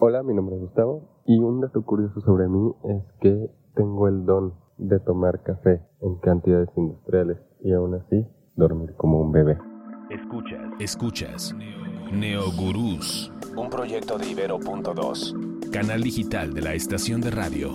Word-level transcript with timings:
Hola, 0.00 0.22
mi 0.22 0.32
nombre 0.32 0.54
es 0.54 0.60
Gustavo 0.62 1.02
y 1.26 1.40
un 1.40 1.60
dato 1.60 1.82
curioso 1.82 2.20
sobre 2.20 2.46
mí 2.46 2.72
es 2.84 3.02
que 3.20 3.50
tengo 3.74 4.06
el 4.06 4.24
don 4.24 4.54
de 4.76 5.00
tomar 5.00 5.42
café 5.42 5.82
en 6.02 6.14
cantidades 6.20 6.68
industriales 6.76 7.38
y 7.64 7.72
aún 7.72 7.96
así 7.96 8.24
dormir 8.54 8.94
como 8.96 9.20
un 9.20 9.32
bebé. 9.32 9.58
Escuchas. 10.08 10.60
Escuchas. 10.78 11.56
Neogurús. 12.12 13.32
Un 13.56 13.68
proyecto 13.70 14.18
de 14.18 14.30
Ibero.2. 14.30 15.70
Canal 15.72 16.00
digital 16.00 16.54
de 16.54 16.62
la 16.62 16.74
estación 16.74 17.20
de 17.20 17.32
radio. 17.32 17.70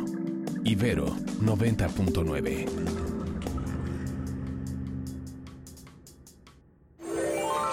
Ibero 0.64 1.08
90.9. 1.42 2.68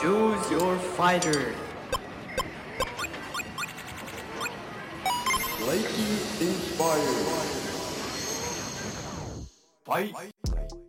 Choose 0.03 0.51
your 0.51 0.77
fighter. 0.97 1.70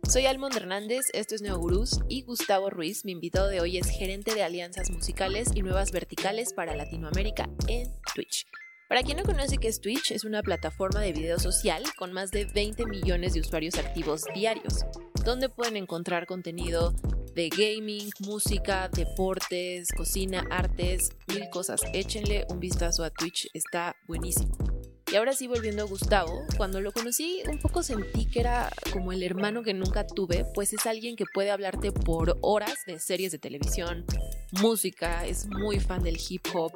Soy 0.08 0.26
Almond 0.26 0.56
Hernández, 0.56 1.02
esto 1.12 1.36
es 1.36 1.42
Neogurús 1.42 2.00
y 2.08 2.22
Gustavo 2.22 2.68
Ruiz, 2.68 3.04
mi 3.04 3.12
invitado 3.12 3.46
de 3.46 3.60
hoy 3.60 3.78
es 3.78 3.88
gerente 3.88 4.34
de 4.34 4.42
alianzas 4.42 4.90
musicales 4.90 5.50
y 5.54 5.62
nuevas 5.62 5.92
verticales 5.92 6.52
para 6.52 6.74
Latinoamérica 6.74 7.48
en 7.68 7.92
Twitch. 8.12 8.44
Para 8.88 9.04
quien 9.04 9.18
no 9.18 9.22
conoce 9.22 9.58
qué 9.58 9.68
es 9.68 9.80
Twitch, 9.80 10.10
es 10.10 10.24
una 10.24 10.42
plataforma 10.42 11.00
de 11.00 11.12
video 11.12 11.38
social 11.38 11.84
con 11.96 12.12
más 12.12 12.32
de 12.32 12.46
20 12.46 12.84
millones 12.86 13.34
de 13.34 13.40
usuarios 13.40 13.76
activos 13.76 14.24
diarios, 14.34 14.84
donde 15.24 15.48
pueden 15.48 15.76
encontrar 15.76 16.26
contenido 16.26 16.92
de 17.34 17.48
gaming, 17.48 18.10
música, 18.18 18.88
deportes, 18.88 19.88
cocina, 19.96 20.44
artes, 20.50 21.10
mil 21.28 21.48
cosas. 21.50 21.82
Échenle 21.94 22.46
un 22.50 22.58
vistazo 22.58 23.04
a 23.04 23.10
Twitch, 23.10 23.48
está 23.54 23.94
buenísimo. 24.06 24.71
Y 25.12 25.16
ahora 25.16 25.34
sí, 25.34 25.46
volviendo 25.46 25.82
a 25.82 25.86
Gustavo, 25.86 26.46
cuando 26.56 26.80
lo 26.80 26.90
conocí 26.90 27.42
un 27.46 27.58
poco 27.58 27.82
sentí 27.82 28.24
que 28.24 28.40
era 28.40 28.70
como 28.94 29.12
el 29.12 29.22
hermano 29.22 29.62
que 29.62 29.74
nunca 29.74 30.06
tuve, 30.06 30.46
pues 30.54 30.72
es 30.72 30.86
alguien 30.86 31.16
que 31.16 31.26
puede 31.34 31.50
hablarte 31.50 31.92
por 31.92 32.38
horas 32.40 32.76
de 32.86 32.98
series 32.98 33.30
de 33.30 33.38
televisión, 33.38 34.06
música, 34.52 35.26
es 35.26 35.46
muy 35.48 35.80
fan 35.80 36.02
del 36.02 36.18
hip 36.26 36.46
hop, 36.54 36.72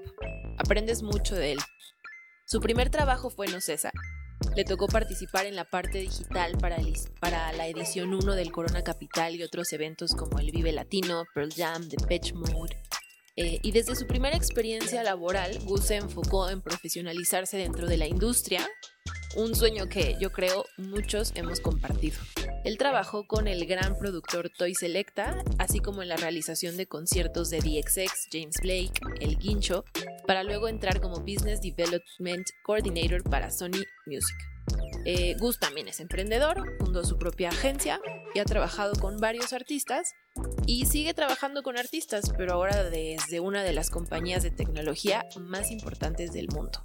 aprendes 0.58 1.02
mucho 1.02 1.34
de 1.34 1.52
él. 1.52 1.58
Su 2.44 2.60
primer 2.60 2.90
trabajo 2.90 3.30
fue 3.30 3.46
en 3.46 3.54
Ocesa. 3.54 3.90
Le 4.54 4.64
tocó 4.64 4.86
participar 4.86 5.46
en 5.46 5.56
la 5.56 5.64
parte 5.64 5.98
digital 5.98 6.58
para, 6.58 7.52
la 7.52 7.68
edición 7.68 8.12
1 8.12 8.34
del 8.34 8.52
Corona 8.52 8.84
Capital 8.84 9.34
y 9.34 9.44
otros 9.44 9.72
eventos 9.72 10.12
como 10.12 10.38
el 10.40 10.50
Vive 10.50 10.72
Latino, 10.72 11.24
Pearl 11.34 11.54
Jam, 11.56 11.88
The 11.88 11.96
Pitch 12.06 12.34
Mode, 12.34 12.76
eh, 13.36 13.58
y 13.62 13.72
desde 13.72 13.94
su 13.94 14.06
primera 14.06 14.34
experiencia 14.34 15.02
laboral, 15.02 15.58
Gus 15.64 15.84
se 15.84 15.96
enfocó 15.96 16.48
en 16.48 16.62
profesionalizarse 16.62 17.58
dentro 17.58 17.86
de 17.86 17.98
la 17.98 18.06
industria, 18.06 18.66
un 19.36 19.54
sueño 19.54 19.90
que 19.90 20.16
yo 20.18 20.32
creo 20.32 20.64
muchos 20.78 21.32
hemos 21.34 21.60
compartido. 21.60 22.16
Él 22.64 22.78
trabajó 22.78 23.26
con 23.26 23.46
el 23.46 23.66
gran 23.66 23.98
productor 23.98 24.48
Toy 24.48 24.74
Selecta, 24.74 25.44
así 25.58 25.80
como 25.80 26.02
en 26.02 26.08
la 26.08 26.16
realización 26.16 26.78
de 26.78 26.86
conciertos 26.86 27.50
de 27.50 27.58
DXX, 27.58 28.28
James 28.32 28.56
Blake, 28.62 29.00
El 29.20 29.36
Guincho, 29.36 29.84
para 30.26 30.42
luego 30.42 30.68
entrar 30.68 31.02
como 31.02 31.20
Business 31.20 31.60
Development 31.60 32.46
Coordinator 32.64 33.22
para 33.22 33.50
Sony 33.50 33.84
Music. 34.06 34.36
Eh, 35.08 35.36
Gus 35.38 35.60
también 35.60 35.86
es 35.86 36.00
emprendedor, 36.00 36.76
fundó 36.80 37.04
su 37.04 37.16
propia 37.16 37.50
agencia 37.50 38.00
y 38.34 38.40
ha 38.40 38.44
trabajado 38.44 38.94
con 38.96 39.18
varios 39.18 39.52
artistas 39.52 40.14
y 40.66 40.86
sigue 40.86 41.14
trabajando 41.14 41.62
con 41.62 41.78
artistas, 41.78 42.32
pero 42.36 42.54
ahora 42.54 42.82
desde 42.82 43.38
una 43.38 43.62
de 43.62 43.72
las 43.72 43.88
compañías 43.88 44.42
de 44.42 44.50
tecnología 44.50 45.24
más 45.38 45.70
importantes 45.70 46.32
del 46.32 46.48
mundo. 46.48 46.84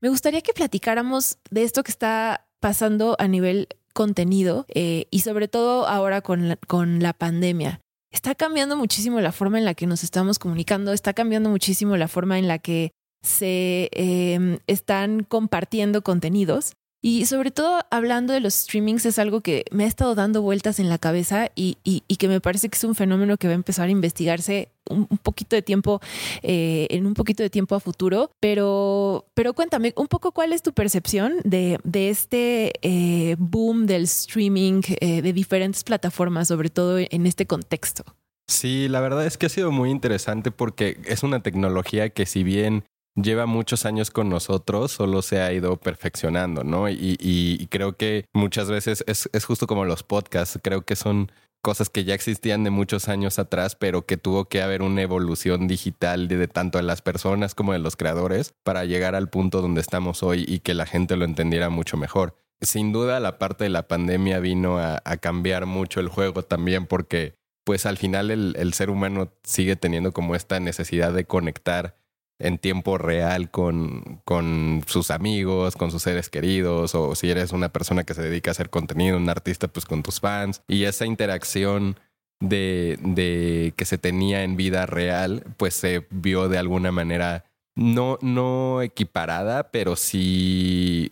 Me 0.00 0.08
gustaría 0.08 0.40
que 0.40 0.52
platicáramos 0.52 1.38
de 1.48 1.62
esto 1.62 1.84
que 1.84 1.92
está 1.92 2.48
pasando 2.58 3.14
a 3.20 3.28
nivel 3.28 3.68
contenido 3.94 4.66
eh, 4.74 5.06
y 5.12 5.20
sobre 5.20 5.46
todo 5.46 5.86
ahora 5.86 6.22
con 6.22 6.58
con 6.66 6.98
la 6.98 7.12
pandemia. 7.12 7.80
Está 8.10 8.34
cambiando 8.34 8.76
muchísimo 8.76 9.20
la 9.20 9.30
forma 9.30 9.58
en 9.58 9.64
la 9.64 9.74
que 9.74 9.86
nos 9.86 10.02
estamos 10.02 10.40
comunicando, 10.40 10.92
está 10.92 11.12
cambiando 11.12 11.50
muchísimo 11.50 11.96
la 11.96 12.08
forma 12.08 12.36
en 12.40 12.48
la 12.48 12.58
que 12.58 12.90
se 13.26 13.88
em, 13.92 14.58
están 14.66 15.24
compartiendo 15.24 16.02
contenidos. 16.02 16.72
Y 17.02 17.26
sobre 17.26 17.52
todo 17.52 17.80
hablando 17.90 18.32
de 18.32 18.40
los 18.40 18.54
streamings 18.54 19.06
es 19.06 19.20
algo 19.20 19.40
que 19.40 19.64
me 19.70 19.84
ha 19.84 19.86
estado 19.86 20.16
dando 20.16 20.42
vueltas 20.42 20.80
en 20.80 20.88
la 20.88 20.98
cabeza 20.98 21.50
y, 21.54 21.76
que 22.18 22.26
me 22.26 22.40
parece 22.40 22.68
que 22.68 22.76
es 22.76 22.82
un 22.82 22.96
fenómeno 22.96 23.36
que 23.36 23.46
va 23.46 23.52
a 23.52 23.54
empezar 23.54 23.86
a 23.86 23.92
investigarse 23.92 24.70
un, 24.90 25.06
poquito 25.06 25.54
de 25.54 25.62
tiempo, 25.62 26.00
eh, 26.42 26.88
en 26.90 27.06
un 27.06 27.14
poquito 27.14 27.44
de 27.44 27.50
tiempo 27.50 27.76
a 27.76 27.80
futuro. 27.80 28.30
Pero, 28.40 29.26
pero 29.34 29.52
cuéntame 29.52 29.92
un 29.96 30.08
poco 30.08 30.32
cuál 30.32 30.52
es 30.52 30.62
tu 30.62 30.72
percepción 30.72 31.34
de, 31.44 31.78
este 31.92 32.72
eh, 32.82 33.36
boom 33.38 33.86
del 33.86 34.02
streaming 34.04 34.80
eh, 35.00 35.22
de 35.22 35.32
diferentes 35.32 35.84
plataformas, 35.84 36.48
sobre 36.48 36.70
todo 36.70 36.98
en 36.98 37.26
este 37.26 37.46
contexto. 37.46 38.04
Sí, 38.48 38.88
la 38.88 39.00
verdad 39.00 39.26
es 39.26 39.38
que 39.38 39.46
ha 39.46 39.50
sido 39.50 39.72
muy 39.72 39.90
interesante 39.90 40.50
porque 40.50 40.98
es 41.04 41.22
una 41.22 41.42
tecnología 41.42 42.10
que 42.10 42.26
si 42.26 42.44
bien 42.44 42.84
lleva 43.16 43.46
muchos 43.46 43.86
años 43.86 44.10
con 44.10 44.28
nosotros, 44.28 44.92
solo 44.92 45.22
se 45.22 45.40
ha 45.40 45.52
ido 45.52 45.76
perfeccionando, 45.78 46.62
¿no? 46.62 46.88
Y, 46.88 47.66
creo 47.70 47.96
que 47.96 48.26
muchas 48.32 48.70
veces 48.70 49.04
es, 49.06 49.28
justo 49.44 49.66
como 49.66 49.84
los 49.84 50.02
podcasts, 50.02 50.58
creo 50.62 50.82
que 50.82 50.96
son 50.96 51.32
cosas 51.62 51.90
que 51.90 52.04
ya 52.04 52.14
existían 52.14 52.62
de 52.62 52.70
muchos 52.70 53.08
años 53.08 53.38
atrás, 53.38 53.74
pero 53.74 54.06
que 54.06 54.16
tuvo 54.16 54.44
que 54.44 54.62
haber 54.62 54.82
una 54.82 55.02
evolución 55.02 55.66
digital 55.66 56.28
de, 56.28 56.46
tanto 56.46 56.78
de 56.78 56.84
las 56.84 57.02
personas 57.02 57.54
como 57.54 57.72
de 57.72 57.80
los 57.80 57.96
creadores 57.96 58.54
para 58.62 58.84
llegar 58.84 59.14
al 59.14 59.28
punto 59.28 59.62
donde 59.62 59.80
estamos 59.80 60.22
hoy 60.22 60.44
y 60.46 60.60
que 60.60 60.74
la 60.74 60.86
gente 60.86 61.16
lo 61.16 61.24
entendiera 61.24 61.68
mucho 61.68 61.96
mejor. 61.96 62.36
Sin 62.60 62.92
duda 62.92 63.20
la 63.20 63.38
parte 63.38 63.64
de 63.64 63.70
la 63.70 63.88
pandemia 63.88 64.38
vino 64.38 64.78
a, 64.78 65.00
cambiar 65.20 65.66
mucho 65.66 66.00
el 66.00 66.08
juego 66.08 66.42
también 66.42 66.86
porque 66.86 67.34
pues 67.64 67.84
al 67.84 67.96
final 67.96 68.30
el 68.30 68.72
ser 68.74 68.88
humano 68.88 69.32
sigue 69.42 69.74
teniendo 69.74 70.12
como 70.12 70.36
esta 70.36 70.60
necesidad 70.60 71.12
de 71.12 71.24
conectar 71.24 71.96
en 72.38 72.58
tiempo 72.58 72.98
real 72.98 73.50
con, 73.50 74.20
con, 74.24 74.82
sus 74.86 75.10
amigos, 75.10 75.76
con 75.76 75.90
sus 75.90 76.02
seres 76.02 76.28
queridos, 76.28 76.94
o 76.94 77.14
si 77.14 77.30
eres 77.30 77.52
una 77.52 77.70
persona 77.70 78.04
que 78.04 78.14
se 78.14 78.22
dedica 78.22 78.50
a 78.50 78.52
hacer 78.52 78.70
contenido, 78.70 79.16
un 79.16 79.28
artista, 79.28 79.68
pues 79.68 79.86
con 79.86 80.02
tus 80.02 80.20
fans. 80.20 80.62
Y 80.68 80.84
esa 80.84 81.06
interacción 81.06 81.98
de, 82.40 82.98
de 83.00 83.72
que 83.76 83.84
se 83.84 83.98
tenía 83.98 84.42
en 84.42 84.56
vida 84.56 84.86
real, 84.86 85.44
pues 85.56 85.74
se 85.74 86.06
vio 86.10 86.48
de 86.48 86.58
alguna 86.58 86.92
manera 86.92 87.44
no, 87.74 88.18
no 88.20 88.82
equiparada, 88.82 89.70
pero 89.70 89.96
sí 89.96 91.08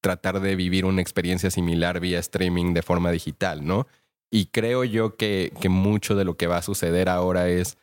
tratar 0.00 0.40
de 0.40 0.56
vivir 0.56 0.84
una 0.84 1.02
experiencia 1.02 1.50
similar 1.50 2.00
vía 2.00 2.18
streaming 2.18 2.72
de 2.72 2.82
forma 2.82 3.10
digital, 3.10 3.66
¿no? 3.66 3.86
Y 4.30 4.46
creo 4.46 4.84
yo 4.84 5.16
que, 5.16 5.52
que 5.60 5.68
mucho 5.68 6.14
de 6.14 6.24
lo 6.24 6.36
que 6.36 6.46
va 6.46 6.58
a 6.58 6.62
suceder 6.62 7.08
ahora 7.08 7.48
es 7.48 7.76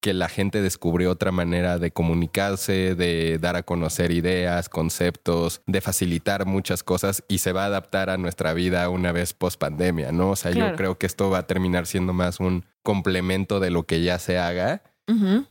que 0.00 0.14
la 0.14 0.28
gente 0.28 0.62
descubrió 0.62 1.10
otra 1.10 1.32
manera 1.32 1.78
de 1.78 1.90
comunicarse, 1.90 2.94
de 2.94 3.38
dar 3.38 3.56
a 3.56 3.62
conocer 3.62 4.12
ideas, 4.12 4.68
conceptos, 4.68 5.62
de 5.66 5.80
facilitar 5.80 6.46
muchas 6.46 6.82
cosas 6.82 7.24
y 7.28 7.38
se 7.38 7.52
va 7.52 7.64
a 7.64 7.66
adaptar 7.66 8.10
a 8.10 8.16
nuestra 8.16 8.52
vida 8.52 8.88
una 8.88 9.12
vez 9.12 9.32
post 9.32 9.58
pandemia, 9.58 10.12
¿no? 10.12 10.30
O 10.30 10.36
sea, 10.36 10.52
yo 10.52 10.76
creo 10.76 10.98
que 10.98 11.06
esto 11.06 11.30
va 11.30 11.38
a 11.38 11.46
terminar 11.46 11.86
siendo 11.86 12.12
más 12.12 12.40
un 12.40 12.64
complemento 12.82 13.58
de 13.58 13.70
lo 13.70 13.84
que 13.84 14.02
ya 14.02 14.18
se 14.18 14.38
haga. 14.38 14.82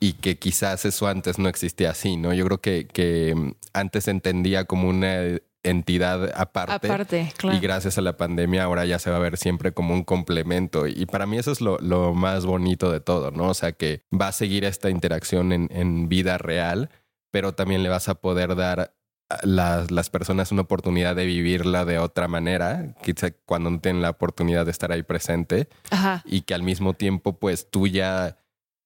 Y 0.01 0.13
que 0.13 0.37
quizás 0.37 0.83
eso 0.83 1.07
antes 1.07 1.39
no 1.39 1.47
existía 1.47 1.91
así, 1.91 2.17
¿no? 2.17 2.33
Yo 2.33 2.43
creo 2.43 2.59
que, 2.59 2.87
que 2.87 3.53
antes 3.71 4.09
entendía 4.09 4.65
como 4.65 4.89
una 4.89 5.39
entidad 5.65 6.31
aparte. 6.35 6.87
Aparte, 6.87 7.33
claro. 7.37 7.57
Y 7.57 7.59
gracias 7.59 7.97
a 7.97 8.01
la 8.01 8.17
pandemia 8.17 8.63
ahora 8.63 8.85
ya 8.85 8.99
se 8.99 9.09
va 9.09 9.17
a 9.17 9.19
ver 9.19 9.37
siempre 9.37 9.73
como 9.73 9.93
un 9.93 10.03
complemento. 10.03 10.87
Y 10.87 11.05
para 11.05 11.25
mí 11.25 11.37
eso 11.37 11.51
es 11.51 11.61
lo, 11.61 11.79
más 12.13 12.45
bonito 12.45 12.91
de 12.91 12.99
todo, 12.99 13.31
¿no? 13.31 13.49
O 13.49 13.53
sea, 13.53 13.73
que 13.73 14.03
va 14.13 14.29
a 14.29 14.31
seguir 14.31 14.63
esta 14.65 14.89
interacción 14.89 15.51
en, 15.51 16.09
vida 16.09 16.37
real, 16.37 16.89
pero 17.31 17.53
también 17.53 17.81
le 17.81 17.89
vas 17.89 18.09
a 18.09 18.15
poder 18.15 18.55
dar 18.55 18.93
a 19.29 19.39
las, 19.43 19.89
las 19.89 20.09
personas 20.11 20.51
una 20.51 20.61
oportunidad 20.61 21.15
de 21.15 21.25
vivirla 21.25 21.83
de 21.83 21.97
otra 21.97 22.27
manera, 22.27 22.93
quizá 23.03 23.31
cuando 23.45 23.71
no 23.71 23.79
tienen 23.79 24.03
la 24.03 24.11
oportunidad 24.11 24.65
de 24.65 24.71
estar 24.71 24.91
ahí 24.91 25.03
presente. 25.03 25.67
Y 26.25 26.41
que 26.41 26.53
al 26.53 26.63
mismo 26.63 26.93
tiempo, 26.93 27.39
pues 27.39 27.69
tú 27.69 27.87
ya 27.87 28.37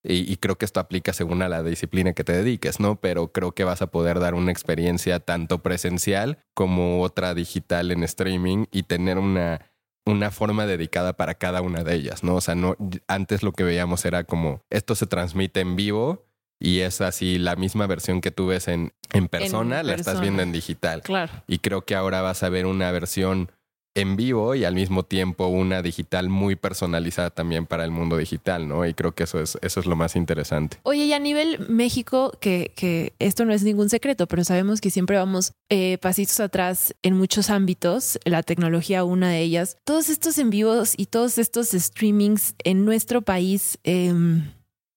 y, 0.01 0.37
creo 0.37 0.57
que 0.57 0.65
esto 0.65 0.79
aplica 0.79 1.11
según 1.11 1.41
a 1.41 1.49
la 1.49 1.61
disciplina 1.61 2.13
que 2.13 2.23
te 2.23 2.31
dediques, 2.31 2.79
¿no? 2.79 3.01
Pero 3.01 3.33
creo 3.33 3.51
que 3.51 3.65
vas 3.65 3.81
a 3.81 3.87
poder 3.87 4.19
dar 4.19 4.33
una 4.33 4.51
experiencia 4.51 5.19
tanto 5.19 5.61
presencial 5.61 6.39
como 6.53 7.01
otra 7.01 7.33
digital 7.33 7.91
en 7.91 8.03
streaming 8.03 8.65
y 8.71 8.83
tener 8.83 9.17
una, 9.17 9.59
una 10.05 10.31
forma 10.31 10.65
dedicada 10.65 11.13
para 11.17 11.35
cada 11.35 11.61
una 11.61 11.83
de 11.83 11.95
ellas, 11.95 12.23
¿no? 12.23 12.35
O 12.35 12.41
sea, 12.41 12.55
no, 12.55 12.77
antes 13.07 13.43
lo 13.43 13.51
que 13.51 13.65
veíamos 13.65 14.05
era 14.05 14.23
como 14.23 14.61
esto 14.69 14.95
se 14.95 15.05
transmite 15.05 15.59
en 15.59 15.75
vivo 15.75 16.25
y 16.59 16.79
es 16.79 17.01
así 17.01 17.37
la 17.37 17.57
misma 17.57 17.85
versión 17.85 18.21
que 18.21 18.31
tú 18.31 18.47
ves 18.47 18.69
en, 18.69 18.93
en 19.11 19.27
persona, 19.27 19.83
la 19.83 19.95
estás 19.95 20.21
viendo 20.21 20.41
en 20.41 20.53
digital. 20.53 21.01
Claro. 21.01 21.31
Y 21.47 21.59
creo 21.59 21.83
que 21.83 21.95
ahora 21.95 22.21
vas 22.21 22.43
a 22.43 22.49
ver 22.49 22.65
una 22.65 22.91
versión 22.91 23.51
en 23.99 24.15
vivo 24.15 24.55
y 24.55 24.65
al 24.65 24.75
mismo 24.75 25.03
tiempo 25.03 25.47
una 25.47 25.81
digital 25.81 26.29
muy 26.29 26.55
personalizada 26.55 27.29
también 27.29 27.65
para 27.65 27.83
el 27.83 27.91
mundo 27.91 28.17
digital, 28.17 28.67
¿no? 28.67 28.85
Y 28.85 28.93
creo 28.93 29.13
que 29.13 29.23
eso 29.23 29.39
es, 29.39 29.57
eso 29.61 29.79
es 29.79 29.85
lo 29.85 29.95
más 29.95 30.15
interesante. 30.15 30.77
Oye, 30.83 31.05
y 31.05 31.13
a 31.13 31.19
nivel 31.19 31.67
México, 31.69 32.31
que, 32.39 32.71
que 32.75 33.13
esto 33.19 33.45
no 33.45 33.53
es 33.53 33.63
ningún 33.63 33.89
secreto, 33.89 34.27
pero 34.27 34.43
sabemos 34.43 34.81
que 34.81 34.89
siempre 34.89 35.17
vamos 35.17 35.53
eh, 35.69 35.97
pasitos 35.99 36.39
atrás 36.39 36.95
en 37.03 37.17
muchos 37.17 37.49
ámbitos, 37.49 38.19
la 38.25 38.43
tecnología 38.43 39.03
una 39.03 39.29
de 39.29 39.41
ellas. 39.41 39.77
Todos 39.83 40.09
estos 40.09 40.37
en 40.37 40.49
vivos 40.49 40.93
y 40.97 41.07
todos 41.07 41.37
estos 41.37 41.69
streamings 41.69 42.55
en 42.63 42.85
nuestro 42.85 43.21
país, 43.21 43.79
em, 43.83 44.51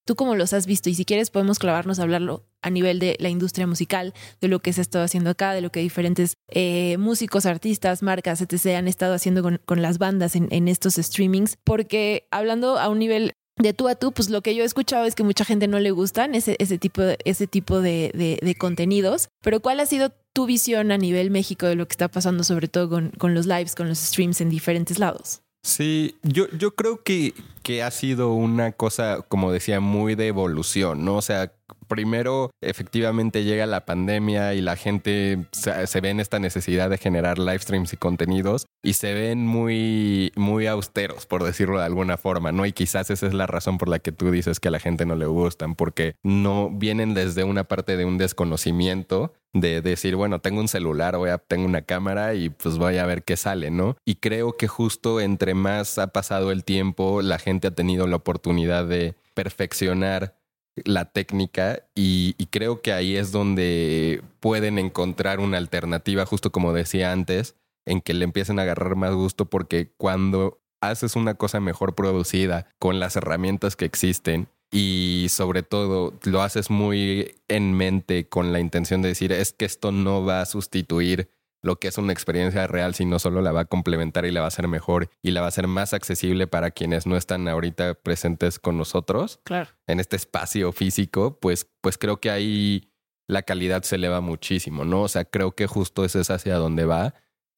¿tú 0.05 0.15
cómo 0.15 0.35
los 0.35 0.53
has 0.53 0.67
visto? 0.67 0.89
Y 0.91 0.95
si 0.95 1.05
quieres 1.05 1.31
podemos 1.31 1.59
clavarnos 1.59 1.99
a 1.99 2.03
hablarlo 2.03 2.45
a 2.63 2.71
nivel 2.71 2.99
de 2.99 3.17
la 3.19 3.29
industria 3.29 3.67
musical, 3.67 4.15
de 4.41 4.49
lo 4.49 4.61
que 4.61 4.73
se 4.73 4.81
ha 4.81 4.83
estado 4.83 5.05
haciendo 5.05 5.31
acá, 5.31 5.53
de 5.53 5.61
lo 5.61 5.71
que 5.71 5.81
diferentes 5.81 6.35
eh, 6.49 6.97
músicos, 6.99 7.47
artistas, 7.47 8.03
marcas, 8.03 8.41
etc. 8.41 8.77
han 8.77 8.89
estado 8.89 9.15
haciendo 9.15 9.43
con, 9.43 9.83
las 9.83 9.99
bandas 9.99 10.37
en, 10.37 10.69
estos 10.69 10.95
streamings, 10.95 11.57
porque 11.65 12.27
hablando 12.31 12.79
a 12.79 12.89
un 12.89 12.99
nivel 12.99 13.33
de 13.57 13.73
tú 13.73 13.89
a 13.89 13.95
tú, 13.95 14.13
pues 14.13 14.31
lo 14.31 14.43
que 14.43 14.55
yo 14.55 14.63
he 14.63 14.67
escuchado 14.67 15.05
es 15.05 15.15
que 15.15 15.25
mucha 15.25 15.45
gente 15.45 15.69
no 15.69 15.79
le 15.79 15.91
gustan 15.91 16.35
ese, 16.35 16.57
ese 16.59 16.79
tipo, 16.79 17.03
de, 17.03 17.19
ese 17.25 17.47
tipo 17.47 17.81
de, 17.81 18.39
de, 18.41 18.55
contenidos, 18.55 19.29
pero 19.43 19.61
¿cuál 19.61 19.81
ha 19.81 19.87
sido 19.87 20.13
tu 20.33 20.47
visión 20.47 20.93
a 20.93 20.99
nivel 20.99 21.31
México 21.31 21.67
de 21.67 21.75
lo 21.75 21.87
que 21.87 21.93
está 21.93 22.09
pasando, 22.09 22.45
sobre 22.45 22.69
todo 22.69 22.89
con, 22.89 23.11
con 23.19 23.35
los 23.35 23.47
lives, 23.47 23.75
con 23.75 23.89
los 23.89 23.99
streams 23.99 24.41
en 24.41 24.51
diferentes 24.51 24.99
lados? 24.99 25.43
Sí, 25.65 26.17
yo, 26.23 26.49
yo 26.51 26.75
creo 26.75 27.03
que, 27.05 27.35
que 27.63 27.85
ha 27.85 27.91
sido 27.93 28.33
una 28.33 28.73
cosa, 28.73 29.23
como 29.29 29.53
decía, 29.53 29.79
muy 29.79 30.17
de 30.17 30.27
evolución, 30.27 31.05
¿no? 31.05 31.17
O 31.17 31.23
sea, 31.23 31.53
primero 31.93 32.51
efectivamente 32.63 33.45
llega 33.45 33.67
la 33.67 33.85
pandemia 33.85 34.55
y 34.55 34.63
la 34.63 34.77
gente 34.77 35.45
se, 35.53 36.01
ve 36.01 36.09
en 36.09 36.21
esta 36.21 36.39
necesidad 36.39 36.89
de 36.89 36.97
generar 36.97 37.39
live 37.39 37.59
streams 37.59 37.93
y 37.93 37.99
contenidos 37.99 38.65
y 38.83 38.95
se 38.95 39.13
ven 39.13 39.47
muy, 39.47 40.33
muy 40.35 40.67
austeros, 40.67 41.27
por 41.27 41.45
decirlo 41.45 41.79
de 41.79 41.85
alguna 41.85 42.17
forma, 42.17 42.51
¿no? 42.51 42.65
Y 42.65 42.73
quizás 42.73 43.11
esa 43.11 43.27
es 43.27 43.35
la 43.35 43.47
razón 43.47 43.77
por 43.77 43.91
la 43.91 43.99
que 43.99 44.11
tú 44.11 44.31
dices 44.31 44.59
que 44.59 44.69
a 44.69 44.71
la 44.71 44.81
gente 44.81 45.05
no 45.05 45.17
le 45.17 45.27
gustan, 45.27 45.75
porque 45.75 46.15
no 46.23 46.71
vienen 46.71 47.13
desde 47.13 47.45
una 47.45 47.65
parte 47.65 47.99
de 47.99 48.07
un 48.07 48.17
desconocimiento 48.17 49.35
de 49.53 49.83
decir, 49.83 50.17
bueno, 50.17 50.41
tengo 50.41 50.61
un 50.61 50.69
celular, 50.69 51.19
voy 51.19 51.29
a, 51.29 51.37
tengo 51.37 51.67
una 51.67 51.83
cámara 51.83 52.33
y 52.33 52.49
pues 52.49 52.79
voy 52.79 52.97
a 52.97 53.05
ver 53.05 53.23
qué 53.23 53.37
sale, 53.37 53.71
¿no? 53.71 53.99
Y 54.07 54.15
creo 54.15 54.57
que 54.57 54.67
justo 54.67 55.21
entre 55.21 55.53
más 55.53 55.99
ha 55.99 56.07
pasado 56.07 56.53
el 56.53 56.65
tiempo, 56.65 57.21
la 57.21 57.39
gente 57.39 57.69
ha 57.69 57.75
tenido 57.75 58.07
la 58.07 58.17
oportunidad 58.17 58.87
de 58.87 59.15
perfeccionar 59.35 60.37
la 60.77 61.07
técnica 61.07 61.85
y, 61.95 62.35
creo 62.51 62.83
que 62.83 62.93
ahí 62.93 63.17
es 63.17 63.33
donde 63.33 64.23
pueden 64.41 64.79
encontrar 64.79 65.41
una 65.41 65.59
alternativa, 65.59 66.27
justo 66.27 66.53
como 66.53 66.73
decía 66.73 67.13
antes, 67.13 67.57
en 67.87 68.01
que 68.01 68.15
le 68.15 68.25
empiecen 68.25 68.59
a 68.59 68.63
agarrar 68.63 68.97
más 68.97 69.15
gusto 69.15 69.47
porque 69.47 69.91
cuando 69.97 70.61
haces 70.81 71.17
una 71.17 71.35
cosa 71.35 71.61
mejor 71.61 71.95
producida 71.95 72.67
con 72.79 73.01
las 73.01 73.17
herramientas 73.17 73.77
que 73.77 73.85
existen 73.85 74.49
y 74.71 75.27
sobre 75.29 75.63
todo 75.63 76.19
lo 76.25 76.43
haces 76.43 76.71
muy 76.71 77.35
en 77.49 77.75
mente 77.75 78.29
con 78.29 78.53
la 78.53 78.61
intención 78.61 79.03
de 79.03 79.09
decir 79.09 79.33
es 79.33 79.53
que 79.53 79.65
esto 79.65 79.93
no 79.93 80.25
va 80.25 80.41
a 80.41 80.47
sustituir 80.47 81.29
lo 81.63 81.79
que 81.79 81.89
es 81.89 81.97
una 81.97 82.13
experiencia 82.13 82.67
real, 82.67 82.95
sino 82.95 83.19
solo 83.19 83.41
la 83.41 83.53
va 83.53 83.61
a 83.61 83.65
complementar 83.65 84.27
y 84.27 84.33
la 84.33 84.41
va 84.41 84.47
a 84.47 84.49
hacer 84.49 84.67
mejor 84.67 85.09
y 85.23 85.31
la 85.31 85.41
va 85.41 85.47
a 85.47 85.49
hacer 85.49 85.69
más 85.69 85.95
accesible 85.95 86.47
para 86.49 86.73
quienes 86.73 87.07
no 87.07 87.17
están 87.17 87.47
ahorita 87.47 87.95
presentes 87.95 88.59
con 88.59 88.77
nosotros. 88.77 89.41
Claro. 89.45 89.71
En 89.87 90.01
este 90.01 90.17
espacio 90.17 90.73
físico, 90.73 91.39
pues, 91.41 91.71
pues 91.81 91.99
creo 91.99 92.21
que 92.21 92.31
ahí 92.31 92.91
la 93.29 93.43
calidad 93.43 93.83
se 93.85 93.97
eleva 93.97 94.21
muchísimo, 94.21 94.85
¿no? 94.85 95.03
O 95.03 95.09
sea, 95.09 95.25
creo 95.25 95.53
que 95.53 95.67
justo 95.67 96.05
eso 96.05 96.21
es 96.21 96.31
hacia 96.31 96.57
donde 96.57 96.85
va. 96.85 97.15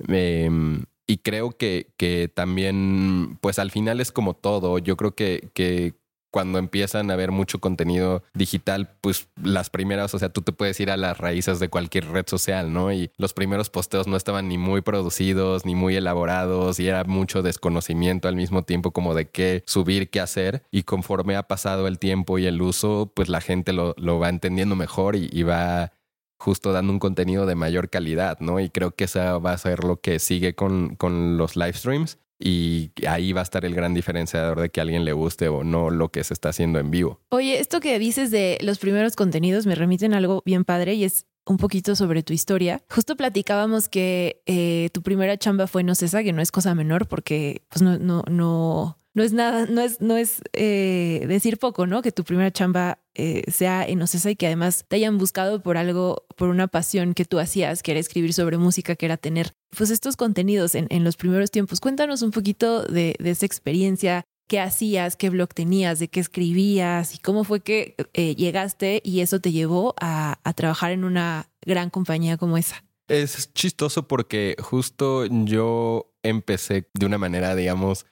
Em, 0.08 0.84
y 1.06 1.18
creo 1.18 1.52
que, 1.52 1.92
que 1.96 2.28
también, 2.28 3.38
pues 3.40 3.58
al 3.58 3.70
final 3.70 4.00
es 4.00 4.12
como 4.12 4.34
todo. 4.34 4.78
Yo 4.78 4.96
creo 4.96 5.14
que, 5.14 5.50
que 5.54 5.94
cuando 6.34 6.58
empiezan 6.58 7.12
a 7.12 7.16
ver 7.16 7.30
mucho 7.30 7.60
contenido 7.60 8.24
digital, 8.34 8.90
pues 9.00 9.28
las 9.40 9.70
primeras, 9.70 10.14
o 10.14 10.18
sea, 10.18 10.30
tú 10.30 10.42
te 10.42 10.50
puedes 10.50 10.80
ir 10.80 10.90
a 10.90 10.96
las 10.96 11.16
raíces 11.16 11.60
de 11.60 11.68
cualquier 11.68 12.08
red 12.08 12.24
social, 12.26 12.72
¿no? 12.72 12.92
Y 12.92 13.12
los 13.18 13.32
primeros 13.32 13.70
posteos 13.70 14.08
no 14.08 14.16
estaban 14.16 14.48
ni 14.48 14.58
muy 14.58 14.80
producidos, 14.80 15.64
ni 15.64 15.76
muy 15.76 15.94
elaborados, 15.94 16.80
y 16.80 16.88
era 16.88 17.04
mucho 17.04 17.42
desconocimiento 17.42 18.26
al 18.26 18.34
mismo 18.34 18.64
tiempo 18.64 18.90
como 18.90 19.14
de 19.14 19.26
qué 19.26 19.62
subir, 19.64 20.10
qué 20.10 20.18
hacer. 20.18 20.64
Y 20.72 20.82
conforme 20.82 21.36
ha 21.36 21.44
pasado 21.44 21.86
el 21.86 22.00
tiempo 22.00 22.36
y 22.40 22.46
el 22.46 22.60
uso, 22.60 23.12
pues 23.14 23.28
la 23.28 23.40
gente 23.40 23.72
lo, 23.72 23.94
va 24.18 24.28
entendiendo 24.28 24.74
mejor 24.74 25.14
y, 25.14 25.42
va 25.44 25.92
justo 26.36 26.72
dando 26.72 26.92
un 26.92 26.98
contenido 26.98 27.46
de 27.46 27.54
mayor 27.54 27.90
calidad, 27.90 28.40
¿no? 28.40 28.58
Y 28.58 28.70
creo 28.70 28.90
que 28.90 29.04
eso 29.04 29.40
va 29.40 29.52
a 29.52 29.58
ser 29.58 29.84
lo 29.84 30.00
que 30.00 30.18
sigue 30.18 30.56
con, 30.56 30.96
con 30.96 31.36
los 31.36 31.54
live 31.54 31.74
streams 31.74 32.18
y 32.38 32.90
ahí 33.06 33.32
va 33.32 33.40
a 33.40 33.44
estar 33.44 33.64
el 33.64 33.74
gran 33.74 33.94
diferenciador 33.94 34.60
de 34.60 34.70
que 34.70 34.80
a 34.80 34.82
alguien 34.82 35.04
le 35.04 35.12
guste 35.12 35.48
o 35.48 35.64
no 35.64 35.90
lo 35.90 36.10
que 36.10 36.24
se 36.24 36.34
está 36.34 36.50
haciendo 36.50 36.78
en 36.78 36.90
vivo. 36.90 37.20
Oye, 37.30 37.60
esto 37.60 37.80
que 37.80 37.98
dices 37.98 38.30
de 38.30 38.58
los 38.60 38.78
primeros 38.78 39.16
contenidos 39.16 39.66
me 39.66 39.74
remiten 39.74 40.14
a 40.14 40.18
algo 40.18 40.42
bien 40.44 40.64
padre 40.64 40.94
y 40.94 41.04
es 41.04 41.26
un 41.46 41.58
poquito 41.58 41.94
sobre 41.94 42.22
tu 42.22 42.32
historia. 42.32 42.82
Justo 42.90 43.16
platicábamos 43.16 43.88
que 43.88 44.42
eh, 44.46 44.88
tu 44.92 45.02
primera 45.02 45.36
chamba 45.36 45.66
fue 45.66 45.82
No 45.84 45.94
Cesa, 45.94 46.22
que 46.22 46.32
no 46.32 46.42
es 46.42 46.50
cosa 46.50 46.74
menor 46.74 47.06
porque 47.06 47.62
pues 47.68 47.82
no, 47.82 47.98
no, 47.98 48.22
no, 48.28 48.98
no 49.14 49.22
es 49.22 49.32
nada, 49.32 49.66
no 49.66 49.80
es, 49.80 50.00
no 50.00 50.16
es 50.16 50.42
eh, 50.52 51.24
decir 51.28 51.58
poco, 51.58 51.86
¿no? 51.86 52.02
Que 52.02 52.10
tu 52.10 52.24
primera 52.24 52.50
chamba 52.50 52.98
eh, 53.14 53.44
sea 53.50 53.86
en 53.86 54.02
Ocesa 54.02 54.30
y 54.30 54.36
que 54.36 54.46
además 54.46 54.84
te 54.88 54.96
hayan 54.96 55.18
buscado 55.18 55.62
por 55.62 55.76
algo, 55.76 56.26
por 56.36 56.48
una 56.48 56.66
pasión 56.66 57.14
que 57.14 57.24
tú 57.24 57.38
hacías, 57.38 57.84
que 57.84 57.92
era 57.92 58.00
escribir 58.00 58.32
sobre 58.32 58.58
música, 58.58 58.96
que 58.96 59.06
era 59.06 59.16
tener 59.16 59.52
pues 59.76 59.90
estos 59.90 60.16
contenidos 60.16 60.74
en, 60.74 60.88
en 60.90 61.04
los 61.04 61.16
primeros 61.16 61.52
tiempos. 61.52 61.78
Cuéntanos 61.78 62.22
un 62.22 62.32
poquito 62.32 62.82
de, 62.82 63.14
de, 63.20 63.30
esa 63.30 63.46
experiencia, 63.46 64.24
qué 64.48 64.58
hacías, 64.58 65.14
qué 65.14 65.30
blog 65.30 65.54
tenías, 65.54 66.00
de 66.00 66.08
qué 66.08 66.18
escribías 66.18 67.14
y 67.14 67.18
cómo 67.18 67.44
fue 67.44 67.60
que 67.60 67.94
eh, 68.14 68.34
llegaste 68.34 69.00
y 69.04 69.20
eso 69.20 69.38
te 69.38 69.52
llevó 69.52 69.94
a, 70.00 70.40
a 70.42 70.52
trabajar 70.54 70.90
en 70.90 71.04
una 71.04 71.50
gran 71.64 71.88
compañía 71.88 72.36
como 72.36 72.56
esa. 72.56 72.84
Es 73.06 73.52
chistoso 73.52 74.08
porque 74.08 74.56
justo 74.58 75.26
yo 75.26 76.10
empecé 76.22 76.88
de 76.94 77.06
una 77.06 77.18
manera, 77.18 77.54
digamos, 77.54 78.06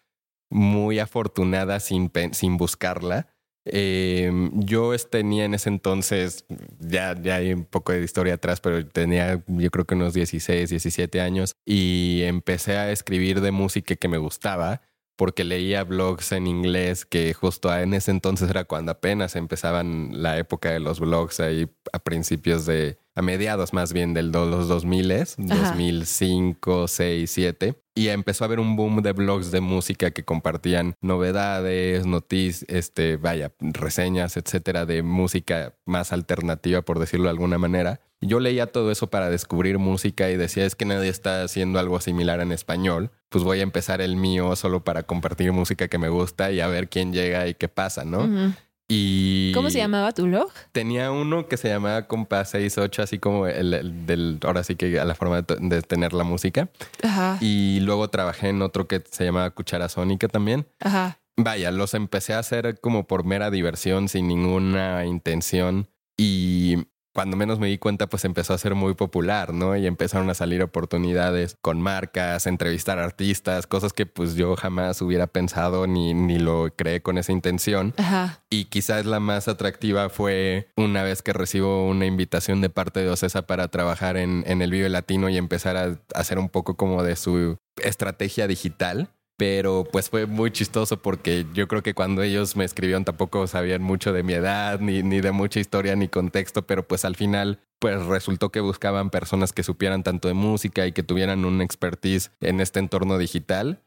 muy 0.52 0.98
afortunada 0.98 1.80
sin, 1.80 2.10
sin 2.32 2.56
buscarla. 2.56 3.28
Em, 3.64 4.50
yo 4.60 4.92
tenía 5.10 5.44
en 5.44 5.54
ese 5.54 5.68
entonces, 5.68 6.44
ya, 6.80 7.14
ya 7.20 7.36
hay 7.36 7.52
un 7.52 7.64
poco 7.64 7.92
de 7.92 8.02
historia 8.02 8.34
atrás, 8.34 8.60
pero 8.60 8.84
tenía 8.86 9.42
yo 9.46 9.70
creo 9.70 9.84
que 9.84 9.94
unos 9.94 10.14
16, 10.14 10.70
17 10.70 11.20
años 11.20 11.54
y 11.64 12.22
empecé 12.24 12.76
a 12.76 12.90
escribir 12.90 13.40
de 13.40 13.52
música 13.52 13.94
que 13.94 14.08
me 14.08 14.18
gustaba 14.18 14.82
porque 15.16 15.44
leía 15.44 15.84
blogs 15.84 16.32
en 16.32 16.48
inglés 16.48 17.04
que 17.04 17.32
justo 17.34 17.72
en 17.76 17.94
ese 17.94 18.10
entonces 18.10 18.50
era 18.50 18.64
cuando 18.64 18.92
apenas 18.92 19.36
empezaban 19.36 20.22
la 20.22 20.38
época 20.38 20.70
de 20.70 20.80
los 20.80 20.98
blogs 20.98 21.38
ahí 21.38 21.70
a 21.92 22.00
principios 22.00 22.66
de, 22.66 22.98
a 23.14 23.22
mediados 23.22 23.72
más 23.72 23.92
bien 23.92 24.14
del 24.14 24.32
los 24.32 24.66
2000, 24.66 25.08
2005, 25.36 26.88
6, 26.88 27.30
7. 27.30 27.81
Y 27.94 28.08
empezó 28.08 28.44
a 28.44 28.46
haber 28.46 28.60
un 28.60 28.74
boom 28.76 29.02
de 29.02 29.12
blogs 29.12 29.50
de 29.50 29.60
música 29.60 30.10
que 30.12 30.24
compartían 30.24 30.94
novedades, 31.00 32.06
noticias, 32.06 32.64
este, 32.68 33.16
vaya, 33.16 33.52
reseñas, 33.60 34.36
etcétera, 34.36 34.86
de 34.86 35.02
música 35.02 35.74
más 35.84 36.12
alternativa, 36.12 36.82
por 36.82 36.98
decirlo 36.98 37.24
de 37.24 37.30
alguna 37.30 37.58
manera. 37.58 38.00
Yo 38.22 38.38
leía 38.38 38.66
todo 38.68 38.92
eso 38.92 39.10
para 39.10 39.30
descubrir 39.30 39.78
música 39.78 40.30
y 40.30 40.36
decía, 40.36 40.64
es 40.64 40.76
que 40.76 40.84
nadie 40.84 41.08
está 41.08 41.42
haciendo 41.42 41.80
algo 41.80 42.00
similar 42.00 42.40
en 42.40 42.52
español, 42.52 43.10
pues 43.28 43.42
voy 43.42 43.58
a 43.58 43.62
empezar 43.64 44.00
el 44.00 44.14
mío 44.16 44.54
solo 44.54 44.84
para 44.84 45.02
compartir 45.02 45.52
música 45.52 45.88
que 45.88 45.98
me 45.98 46.08
gusta 46.08 46.52
y 46.52 46.60
a 46.60 46.68
ver 46.68 46.88
quién 46.88 47.12
llega 47.12 47.48
y 47.48 47.54
qué 47.54 47.68
pasa, 47.68 48.04
¿no? 48.04 48.54
Y 48.94 49.52
¿Cómo 49.54 49.70
se 49.70 49.78
llamaba 49.78 50.12
tu 50.12 50.24
blog? 50.24 50.52
Tenía 50.72 51.10
uno 51.12 51.48
que 51.48 51.56
se 51.56 51.68
llamaba 51.68 52.06
Compa 52.06 52.44
68, 52.44 53.02
así 53.02 53.18
como 53.18 53.46
el, 53.46 54.04
del, 54.04 54.38
ahora 54.42 54.62
sí 54.64 54.76
que 54.76 55.00
a 55.00 55.06
la 55.06 55.14
forma 55.14 55.40
de, 55.40 55.80
tener 55.80 56.12
la 56.12 56.24
música. 56.24 56.68
Ajá. 57.02 57.38
Y 57.40 57.80
luego 57.80 58.08
trabajé 58.08 58.50
en 58.50 58.60
otro 58.60 58.86
que 58.88 59.02
se 59.10 59.24
llamaba 59.24 59.48
Cuchara 59.48 59.88
Sónica 59.88 60.28
también. 60.28 60.66
Ajá. 60.78 61.18
Vaya, 61.38 61.70
los 61.70 61.94
empecé 61.94 62.34
a 62.34 62.40
hacer 62.40 62.80
como 62.80 63.06
por 63.06 63.24
mera 63.24 63.50
diversión, 63.50 64.10
sin 64.10 64.28
ninguna 64.28 65.06
intención. 65.06 65.88
Y 66.18 66.88
cuando 67.12 67.36
menos 67.36 67.58
me 67.58 67.68
di 67.68 67.78
cuenta, 67.78 68.08
pues 68.08 68.24
empezó 68.24 68.54
a 68.54 68.58
ser 68.58 68.74
muy 68.74 68.94
popular, 68.94 69.52
¿no? 69.52 69.76
Y 69.76 69.86
empezaron 69.86 70.30
a 70.30 70.34
salir 70.34 70.62
oportunidades 70.62 71.56
con 71.60 71.80
marcas, 71.80 72.46
entrevistar 72.46 72.98
artistas, 72.98 73.66
cosas 73.66 73.92
que 73.92 74.06
pues 74.06 74.34
yo 74.34 74.56
jamás 74.56 75.00
hubiera 75.02 75.26
pensado 75.26 75.86
ni, 75.86 76.14
ni 76.14 76.38
lo 76.38 76.74
creé 76.74 77.02
con 77.02 77.18
esa 77.18 77.32
intención. 77.32 77.94
Ajá. 77.96 78.40
Y 78.50 78.66
quizás 78.66 79.06
la 79.06 79.20
más 79.20 79.48
atractiva 79.48 80.08
fue 80.08 80.68
una 80.76 81.02
vez 81.02 81.22
que 81.22 81.32
recibo 81.32 81.86
una 81.86 82.06
invitación 82.06 82.60
de 82.60 82.70
parte 82.70 83.00
de 83.00 83.10
Ocesa 83.10 83.42
para 83.46 83.68
trabajar 83.68 84.16
en, 84.16 84.44
en 84.46 84.62
el 84.62 84.70
Vive 84.70 84.88
Latino 84.88 85.28
y 85.28 85.36
empezar 85.36 85.76
a 85.76 85.98
hacer 86.14 86.38
un 86.38 86.48
poco 86.48 86.76
como 86.76 87.02
de 87.02 87.16
su 87.16 87.58
estrategia 87.82 88.46
digital 88.46 89.10
pero 89.36 89.84
pues 89.90 90.10
fue 90.10 90.26
muy 90.26 90.50
chistoso 90.50 91.00
porque 91.02 91.46
yo 91.54 91.68
creo 91.68 91.82
que 91.82 91.94
cuando 91.94 92.22
ellos 92.22 92.56
me 92.56 92.64
escribieron 92.64 93.04
tampoco 93.04 93.46
sabían 93.46 93.82
mucho 93.82 94.12
de 94.12 94.22
mi 94.22 94.34
edad, 94.34 94.80
ni, 94.80 95.02
ni 95.02 95.20
de 95.20 95.32
mucha 95.32 95.60
historia, 95.60 95.96
ni 95.96 96.08
contexto, 96.08 96.66
pero 96.66 96.86
pues 96.86 97.04
al 97.04 97.16
final 97.16 97.60
pues 97.78 98.04
resultó 98.06 98.50
que 98.50 98.60
buscaban 98.60 99.10
personas 99.10 99.52
que 99.52 99.64
supieran 99.64 100.04
tanto 100.04 100.28
de 100.28 100.34
música 100.34 100.86
y 100.86 100.92
que 100.92 101.02
tuvieran 101.02 101.44
un 101.44 101.60
expertise 101.60 102.30
en 102.40 102.60
este 102.60 102.78
entorno 102.78 103.18
digital. 103.18 103.82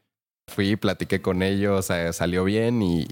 Fui, 0.48 0.76
platiqué 0.76 1.20
con 1.20 1.42
ellos, 1.42 1.90
eh, 1.90 2.12
salió 2.12 2.44
bien 2.44 2.80
y, 2.80 3.06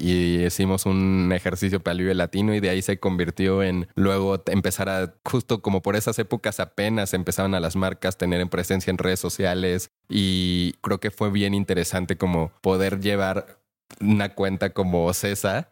hicimos 0.44 0.86
un 0.86 1.32
ejercicio 1.34 1.80
para 1.80 1.98
el 1.98 2.16
latino 2.16 2.54
y 2.54 2.60
de 2.60 2.70
ahí 2.70 2.80
se 2.80 2.98
convirtió 2.98 3.62
en 3.62 3.88
luego 3.96 4.42
empezar 4.46 4.88
a, 4.88 5.14
justo 5.24 5.60
como 5.60 5.82
por 5.82 5.96
esas 5.96 6.18
épocas 6.18 6.60
apenas 6.60 7.12
empezaban 7.12 7.54
a 7.54 7.60
las 7.60 7.76
marcas 7.76 8.16
tener 8.16 8.46
presencia 8.48 8.90
en 8.90 8.98
redes 8.98 9.20
sociales 9.20 9.90
y 10.08 10.74
creo 10.80 11.00
que 11.00 11.10
fue 11.10 11.30
bien 11.30 11.54
interesante 11.54 12.16
como 12.16 12.52
poder 12.60 13.00
llevar 13.00 13.58
una 14.00 14.34
cuenta 14.34 14.70
como 14.70 15.12
Cesa, 15.12 15.68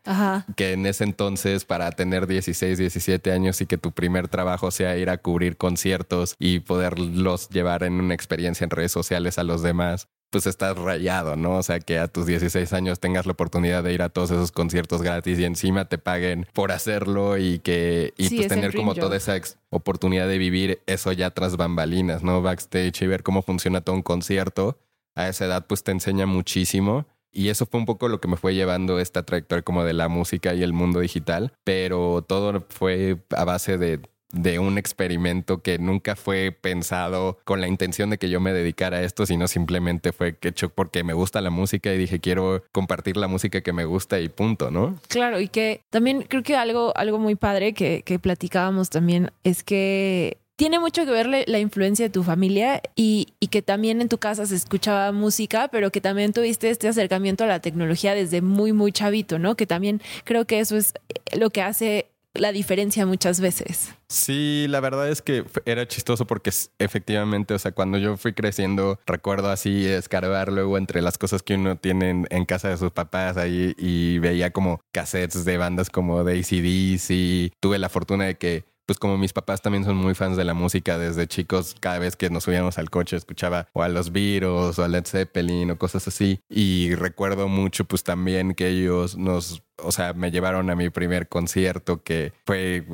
que 0.57 0.73
en 0.73 0.87
ese 0.87 1.04
entonces 1.04 1.64
para 1.64 1.90
tener 1.92 2.26
16, 2.26 2.78
17 2.78 3.33
años 3.33 3.61
y 3.61 3.66
que 3.66 3.78
tu 3.78 3.92
primer 3.92 4.28
trabajo 4.28 4.71
sea 4.71 4.97
ir 4.97 5.11
a 5.11 5.19
cubrir 5.19 5.57
conciertos 5.57 6.35
y 6.38 6.61
poderlos 6.61 7.49
llevar 7.49 7.83
en 7.83 7.95
una 7.95 8.14
experiencia 8.14 8.64
en 8.64 8.71
redes 8.71 8.92
sociales 8.92 9.38
a 9.38 9.45
los 9.45 9.62
demás, 9.62 10.09
pues 10.33 10.47
estás 10.47 10.79
rayado, 10.79 11.37
¿no? 11.37 11.59
O 11.59 11.62
sea, 11.62 11.79
que 11.79 11.99
a 11.99 12.09
tus 12.09 12.25
16 12.25 12.73
años 12.73 13.01
tengas 13.01 13.27
la 13.27 13.33
oportunidad 13.33 13.85
de 13.85 13.93
ir 13.93 14.01
a 14.01 14.09
todos 14.09 14.31
esos 14.31 14.51
conciertos 14.51 15.03
gratis 15.03 15.39
y 15.39 15.45
encima 15.45 15.85
te 15.85 15.99
paguen 15.99 16.47
por 16.55 16.73
hacerlo 16.73 17.37
y 17.37 17.59
que 17.59 18.15
y 18.17 18.35
pues 18.35 18.49
tener 18.49 18.75
como 18.75 18.95
toda 18.95 19.15
esa 19.15 19.39
oportunidad 19.69 20.27
de 20.27 20.39
vivir 20.39 20.81
eso 20.87 21.12
ya 21.12 21.31
tras 21.31 21.59
bambalinas, 21.59 22.23
¿no? 22.23 22.41
Backstage 22.41 23.03
y 23.03 23.07
ver 23.07 23.23
cómo 23.23 23.43
funciona 23.43 23.83
todo 23.83 23.95
un 23.95 24.03
concierto. 24.03 24.79
A 25.15 25.29
esa 25.29 25.45
edad 25.45 25.67
pues 25.67 25.85
te 25.85 25.93
enseña 25.93 26.25
muchísimo. 26.25 27.07
Y 27.31 27.49
eso 27.49 27.67
fue 27.67 27.81
un 27.81 27.87
poco 27.87 28.09
lo 28.09 28.21
que 28.21 28.29
me 28.29 28.37
fue 28.37 28.55
llevando 28.55 28.99
esta 28.99 29.23
trayectoria 29.25 29.62
como 29.62 29.85
de 29.85 29.93
la 29.93 30.09
música 30.09 30.55
y 30.55 30.62
el 30.62 30.75
mundo 30.75 31.01
digital, 31.01 31.55
pero 31.65 32.23
todo 32.27 32.67
fue 32.69 33.23
a 33.31 33.45
base 33.45 33.79
de 33.79 34.01
de 34.33 34.59
un 34.59 34.79
experimento 34.79 35.62
que 35.62 35.79
nunca 35.79 36.17
fue 36.17 36.57
pensado 36.59 37.39
con 37.45 37.61
la 37.61 37.69
intención 37.69 38.11
de 38.11 38.19
que 38.19 38.31
yo 38.31 38.41
me 38.41 38.53
dedicara 38.53 38.99
a 38.99 39.03
esto, 39.03 39.27
sino 39.27 39.47
simplemente 39.47 40.12
fue 40.12 40.37
hecho 40.43 40.71
porque 40.71 41.05
me 41.05 41.12
gusta 41.12 41.41
la 41.41 41.51
música 41.51 41.93
y 41.93 41.99
dije 41.99 42.19
quiero 42.19 42.65
compartir 42.73 43.17
la 43.17 43.29
música 43.29 43.61
que 43.61 43.73
me 43.73 43.85
gusta 43.85 44.21
y 44.21 44.29
punto, 44.29 44.71
¿no? 44.71 44.99
Claro, 45.09 45.41
y 45.41 45.49
que 45.49 45.83
también 45.91 46.23
creo 46.23 46.43
que 46.43 46.57
algo, 46.57 46.93
algo 46.97 47.19
muy 47.19 47.35
padre 47.35 47.75
que, 47.75 48.03
que 48.03 48.19
platicábamos 48.19 48.91
también 48.91 49.31
es 49.45 49.62
que 49.62 50.39
tiene 50.57 50.79
mucho 50.79 51.05
que 51.05 51.11
ver 51.11 51.27
la 51.27 51.59
influencia 51.59 52.05
de 52.07 52.11
tu 52.11 52.23
familia 52.23 52.83
y, 52.95 53.29
y, 53.41 53.49
que 53.49 53.62
también 53.62 54.01
en 54.01 54.09
tu 54.09 54.19
casa 54.19 54.47
se 54.47 54.55
escuchaba 54.55 55.11
música, 55.11 55.69
pero 55.69 55.91
que 55.91 56.01
también 56.01 56.33
tuviste 56.33 56.71
este 56.71 56.87
acercamiento 56.87 57.43
a 57.43 57.49
la 57.49 57.61
tecnología 57.61 58.15
desde 58.15 58.43
muy, 58.43 58.73
muy 58.73 58.93
chavito, 58.93 59.41
¿no? 59.41 59.57
Que 59.57 59.67
también 59.67 60.01
creo 60.23 60.45
que 60.45 60.61
eso 60.61 60.77
es 60.77 60.95
lo 61.37 61.51
que 61.51 61.62
hace 61.62 62.12
la 62.35 62.53
diferencia 62.53 63.07
muchas 63.07 63.41
veces. 63.41 63.95
Sí, 64.09 64.67
la 64.69 64.81
verdad 64.81 65.09
es 65.09 65.23
que 65.23 65.45
era 65.65 65.87
chistoso 65.87 66.27
porque 66.27 66.51
efectivamente, 66.79 67.55
o 67.55 67.59
sea, 67.59 67.73
cuando 67.73 67.99
yo 67.99 68.17
fui 68.17 68.33
creciendo, 68.33 68.99
recuerdo 69.07 69.51
así 69.51 69.87
escarbar 69.87 70.53
luego 70.53 70.79
entre 70.79 71.03
las 71.03 71.19
cosas 71.19 71.43
que 71.43 71.55
uno 71.55 71.77
tiene 71.77 72.25
en, 72.29 72.45
casa 72.45 72.69
de 72.69 72.77
sus 72.77 72.91
papás 72.91 73.37
ahí 73.37 73.75
y 73.79 74.19
veía 74.19 74.51
como 74.51 74.81
cassettes 74.93 75.45
de 75.45 75.57
bandas 75.57 75.91
como 75.91 76.25
de 76.25 76.41
ACDs 76.41 77.11
y 77.11 77.53
tuve 77.61 77.79
la 77.79 77.89
fortuna 77.89 78.25
de 78.25 78.37
que 78.37 78.65
pues 78.87 78.99
como 78.99 79.19
mis 79.19 79.33
papás 79.33 79.62
también 79.62 79.85
son 79.85 79.97
muy 79.97 80.15
fans 80.15 80.37
de 80.37 80.45
la 80.45 80.55
música 80.55 80.99
desde 80.99 81.27
chicos, 81.27 81.77
cada 81.81 81.99
vez 81.99 82.17
que 82.17 82.31
nos 82.31 82.45
subíamos 82.45 82.79
al 82.79 82.91
coche 82.91 83.17
escuchaba 83.17 83.69
o 83.73 83.83
a 83.83 83.89
los 83.89 84.12
Beatles 84.12 84.79
o 84.79 84.85
a 84.85 84.89
Led 84.89 85.05
Zeppelin 85.07 85.71
o 85.71 85.79
cosas 85.79 86.07
así. 86.09 86.41
Y 86.49 86.95
recuerdo 86.95 87.49
mucho 87.49 87.85
pues 87.85 88.03
también 88.05 88.55
que 88.55 88.69
ellos 88.69 89.17
nos, 89.17 89.62
o 89.77 89.93
sea, 89.93 90.12
me 90.12 90.31
llevaron 90.31 90.71
a 90.71 90.77
mi 90.77 90.91
primer 90.91 91.29
concierto 91.29 92.03
que 92.03 92.33
fue 92.45 92.85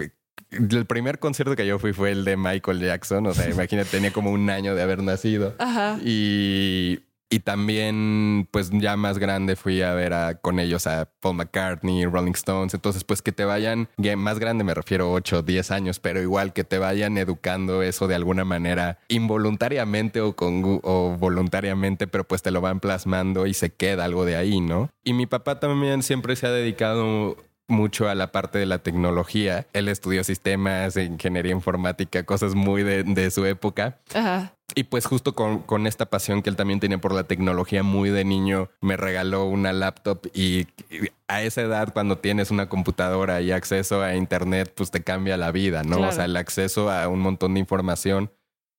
el 0.50 0.86
primer 0.86 1.18
concierto 1.18 1.56
que 1.56 1.66
yo 1.66 1.78
fui 1.78 1.92
fue 1.92 2.10
el 2.10 2.24
de 2.24 2.36
Michael 2.36 2.80
Jackson. 2.80 3.26
O 3.26 3.34
sea, 3.34 3.48
imagínate, 3.50 3.90
tenía 3.90 4.12
como 4.12 4.30
un 4.30 4.48
año 4.50 4.74
de 4.74 4.82
haber 4.82 5.02
nacido. 5.02 5.54
Ajá. 5.58 5.98
Y 6.04 7.00
y 7.30 7.40
también, 7.40 8.48
pues 8.50 8.70
ya 8.72 8.96
más 8.96 9.18
grande 9.18 9.54
fui 9.54 9.82
a 9.82 9.92
ver 9.92 10.14
a, 10.14 10.36
con 10.36 10.58
ellos 10.58 10.86
a 10.86 11.10
Paul 11.20 11.36
McCartney, 11.36 12.06
Rolling 12.06 12.32
Stones. 12.32 12.72
Entonces, 12.72 13.04
pues 13.04 13.20
que 13.20 13.32
te 13.32 13.44
vayan, 13.44 13.88
más 14.16 14.38
grande 14.38 14.64
me 14.64 14.72
refiero 14.72 15.12
8, 15.12 15.42
10 15.42 15.70
años, 15.70 16.00
pero 16.00 16.22
igual 16.22 16.52
que 16.52 16.64
te 16.64 16.78
vayan 16.78 17.18
educando 17.18 17.82
eso 17.82 18.08
de 18.08 18.14
alguna 18.14 18.44
manera 18.44 18.98
involuntariamente 19.08 20.20
o, 20.20 20.34
con, 20.34 20.80
o 20.82 21.16
voluntariamente, 21.18 22.06
pero 22.06 22.24
pues 22.24 22.42
te 22.42 22.50
lo 22.50 22.60
van 22.60 22.80
plasmando 22.80 23.46
y 23.46 23.52
se 23.52 23.70
queda 23.70 24.04
algo 24.04 24.24
de 24.24 24.36
ahí, 24.36 24.60
¿no? 24.60 24.90
Y 25.04 25.12
mi 25.12 25.26
papá 25.26 25.60
también 25.60 26.02
siempre 26.02 26.34
se 26.36 26.46
ha 26.46 26.50
dedicado 26.50 27.36
mucho 27.68 28.08
a 28.08 28.14
la 28.14 28.32
parte 28.32 28.58
de 28.58 28.66
la 28.66 28.78
tecnología. 28.78 29.66
Él 29.72 29.88
estudió 29.88 30.24
sistemas, 30.24 30.96
ingeniería 30.96 31.52
informática, 31.52 32.24
cosas 32.24 32.54
muy 32.54 32.82
de, 32.82 33.04
de 33.04 33.30
su 33.30 33.44
época. 33.46 33.98
Ajá. 34.14 34.54
Y 34.74 34.84
pues 34.84 35.06
justo 35.06 35.34
con, 35.34 35.60
con, 35.60 35.86
esta 35.86 36.06
pasión 36.06 36.42
que 36.42 36.50
él 36.50 36.56
también 36.56 36.78
tenía 36.78 36.98
por 36.98 37.14
la 37.14 37.24
tecnología 37.24 37.82
muy 37.82 38.10
de 38.10 38.24
niño, 38.24 38.68
me 38.80 38.96
regaló 38.96 39.46
una 39.46 39.72
laptop 39.72 40.26
y, 40.34 40.66
a 41.26 41.42
esa 41.42 41.62
edad 41.62 41.92
cuando 41.92 42.18
tienes 42.18 42.50
una 42.50 42.68
computadora 42.68 43.40
y 43.40 43.50
acceso 43.50 44.02
a 44.02 44.14
internet, 44.14 44.72
pues 44.74 44.90
te 44.90 45.02
cambia 45.02 45.36
la 45.36 45.52
vida, 45.52 45.84
¿no? 45.84 46.00
O 46.00 46.12
sea, 46.12 46.26
el 46.26 46.36
acceso 46.36 46.90
a 46.90 47.08
un 47.08 47.20
montón 47.20 47.54
de 47.54 47.60
información 47.60 48.30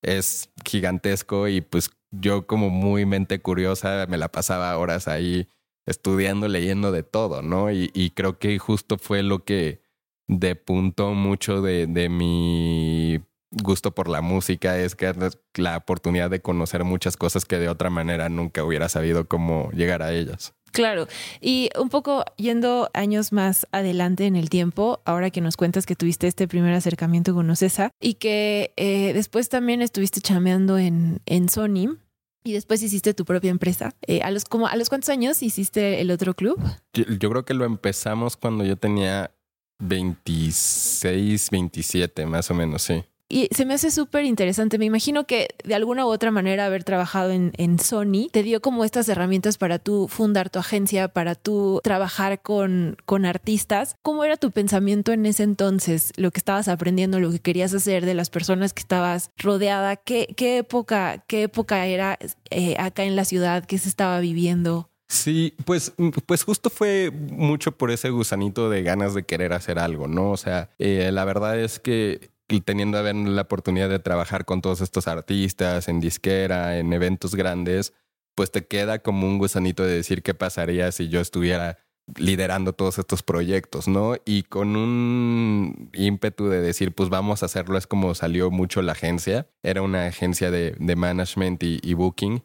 es 0.01 0.49
gigantesco 0.63 1.47
y 1.47 1.61
pues 1.61 1.91
yo 2.11 2.47
como 2.47 2.69
muy 2.69 3.05
mente 3.05 3.39
curiosa 3.39 4.05
me 4.07 4.17
la 4.17 4.29
pasaba 4.29 4.77
horas 4.77 5.07
ahí 5.07 5.47
estudiando, 5.89 6.47
leyendo 6.47 6.91
de 6.91 7.03
todo, 7.03 7.41
¿no? 7.41 7.71
Y, 7.71 8.11
creo 8.15 8.39
que 8.39 8.57
justo 8.59 8.97
fue 8.97 9.23
lo 9.23 9.43
que 9.43 9.81
depuntó 10.27 11.13
mucho 11.13 11.61
de, 11.61 11.87
de 11.87 12.09
mi 12.09 13.21
gusto 13.51 13.95
por 13.95 14.07
la 14.07 14.21
música 14.21 14.77
es 14.77 14.95
que 14.95 15.11
la 15.55 15.77
oportunidad 15.77 16.29
de 16.29 16.41
conocer 16.41 16.83
muchas 16.83 17.17
cosas 17.17 17.45
que 17.45 17.57
de 17.57 17.69
otra 17.69 17.89
manera 17.89 18.29
nunca 18.29 18.63
hubiera 18.63 18.89
sabido 18.89 19.27
cómo 19.27 19.71
llegar 19.71 20.03
a 20.03 20.11
ellas. 20.11 20.53
Claro, 20.71 21.07
y 21.41 21.69
un 21.79 21.89
poco 21.89 22.23
yendo 22.37 22.91
años 22.93 23.33
más 23.33 23.67
adelante 23.71 24.27
en 24.27 24.35
el 24.35 24.49
tiempo, 24.49 25.01
ahora 25.03 25.31
que 25.31 25.41
nos 25.41 25.57
cuentas 25.57 25.87
que 25.87 25.95
tuviste 25.95 26.27
este 26.27 26.47
primer 26.47 26.73
acercamiento 26.73 27.33
con 27.33 27.49
Ocesa 27.49 27.91
y 27.99 28.15
que 28.15 28.73
eh, 28.77 29.13
después 29.13 29.49
también 29.49 29.81
estuviste 29.81 30.21
chameando 30.21 30.77
en, 30.77 31.21
en 31.25 31.49
Sony, 31.49 31.97
y 32.43 32.53
después 32.53 32.81
hiciste 32.81 33.13
tu 33.13 33.25
propia 33.25 33.51
empresa. 33.51 33.93
Eh, 34.07 34.21
¿a, 34.21 34.31
los, 34.31 34.45
como, 34.45 34.67
¿A 34.67 34.75
los 34.75 34.89
cuántos 34.89 35.09
años 35.09 35.41
hiciste 35.43 36.01
el 36.01 36.11
otro 36.11 36.33
club? 36.33 36.59
yo, 36.93 37.29
creo 37.29 37.45
que 37.45 37.53
lo 37.53 37.65
empezamos 37.65 38.37
cuando 38.37 38.63
yo 38.65 38.75
tenía 38.77 39.31
26, 39.79 41.49
27, 41.49 42.25
más 42.25 42.51
o 42.51 42.53
menos, 42.53 42.81
sí. 42.83 43.03
Y 43.31 43.47
se 43.51 43.65
me 43.65 43.75
hace 43.75 43.91
súper 43.91 44.25
interesante. 44.25 44.79
Me 44.79 44.85
imagino 44.85 45.27
que 45.27 45.49
de 45.63 45.75
alguna 45.75 46.03
u 46.05 46.09
otra 46.09 46.31
manera 46.31 46.65
haber 46.65 46.83
trabajado 46.83 47.29
en, 47.29 47.53
en, 47.57 47.77
Sony 47.77 48.27
te 48.31 48.41
dio 48.41 48.59
como 48.59 48.83
estas 48.83 49.07
herramientas 49.07 49.59
para 49.59 49.77
tú 49.77 50.07
fundar 50.07 50.49
tu 50.49 50.57
agencia, 50.57 51.09
para 51.09 51.35
tú 51.35 51.79
trabajar 51.83 52.41
con, 52.41 52.97
con 53.05 53.27
artistas. 53.27 53.95
¿Cómo 54.01 54.23
era 54.23 54.35
tu 54.35 54.49
pensamiento 54.49 55.11
en 55.11 55.27
ese 55.27 55.43
entonces? 55.43 56.11
Lo 56.17 56.31
que 56.31 56.39
estabas 56.39 56.67
aprendiendo, 56.67 57.19
lo 57.19 57.29
que 57.31 57.39
querías 57.39 57.71
hacer, 57.75 58.03
de 58.03 58.15
las 58.15 58.31
personas 58.31 58.73
que 58.73 58.81
estabas 58.81 59.29
rodeada. 59.37 59.95
¿Qué, 59.95 60.33
qué 60.35 60.57
época, 60.57 61.23
qué 61.27 61.43
época 61.43 61.85
era 61.85 62.17
eh, 62.49 62.75
acá 62.79 63.03
en 63.03 63.15
la 63.15 63.25
ciudad? 63.25 63.63
¿Qué 63.63 63.77
se 63.77 63.89
estaba 63.89 64.19
viviendo? 64.21 64.89
Sí, 65.07 65.55
pues, 65.65 65.93
pues 66.25 66.43
justo 66.43 66.69
fue 66.69 67.11
mucho 67.11 67.77
por 67.77 67.91
ese 67.91 68.09
gusanito 68.09 68.69
de 68.71 68.81
ganas 68.81 69.13
de 69.13 69.23
querer 69.23 69.53
hacer 69.53 69.77
algo, 69.77 70.07
¿no? 70.07 70.31
O 70.31 70.37
sea, 70.37 70.69
eh, 70.79 71.11
la 71.11 71.25
verdad 71.25 71.59
es 71.59 71.79
que 71.79 72.29
teniendo 72.61 72.97
a 72.97 73.01
ver 73.01 73.15
la 73.15 73.43
oportunidad 73.43 73.89
de 73.89 73.99
trabajar 73.99 74.45
con 74.45 74.61
todos 74.61 74.81
estos 74.81 75.07
artistas 75.07 75.87
en 75.87 75.99
disquera, 75.99 76.77
en 76.79 76.91
eventos 76.93 77.35
grandes, 77.35 77.93
pues 78.35 78.51
te 78.51 78.65
queda 78.65 78.99
como 78.99 79.27
un 79.27 79.37
gusanito 79.37 79.83
de 79.83 79.93
decir 79.93 80.23
qué 80.23 80.33
pasaría 80.33 80.91
si 80.91 81.09
yo 81.09 81.19
estuviera 81.21 81.77
liderando 82.17 82.73
todos 82.73 82.97
estos 82.97 83.23
proyectos, 83.23 83.87
¿no? 83.87 84.15
Y 84.25 84.43
con 84.43 84.75
un 84.75 85.89
ímpetu 85.93 86.47
de 86.47 86.61
decir, 86.61 86.93
pues 86.93 87.09
vamos 87.09 87.43
a 87.43 87.45
hacerlo, 87.45 87.77
es 87.77 87.87
como 87.87 88.15
salió 88.15 88.49
mucho 88.51 88.81
la 88.81 88.93
agencia. 88.93 89.47
Era 89.63 89.81
una 89.81 90.07
agencia 90.07 90.51
de, 90.51 90.75
de 90.79 90.95
management 90.95 91.61
y, 91.63 91.79
y, 91.83 91.93
booking. 91.93 92.43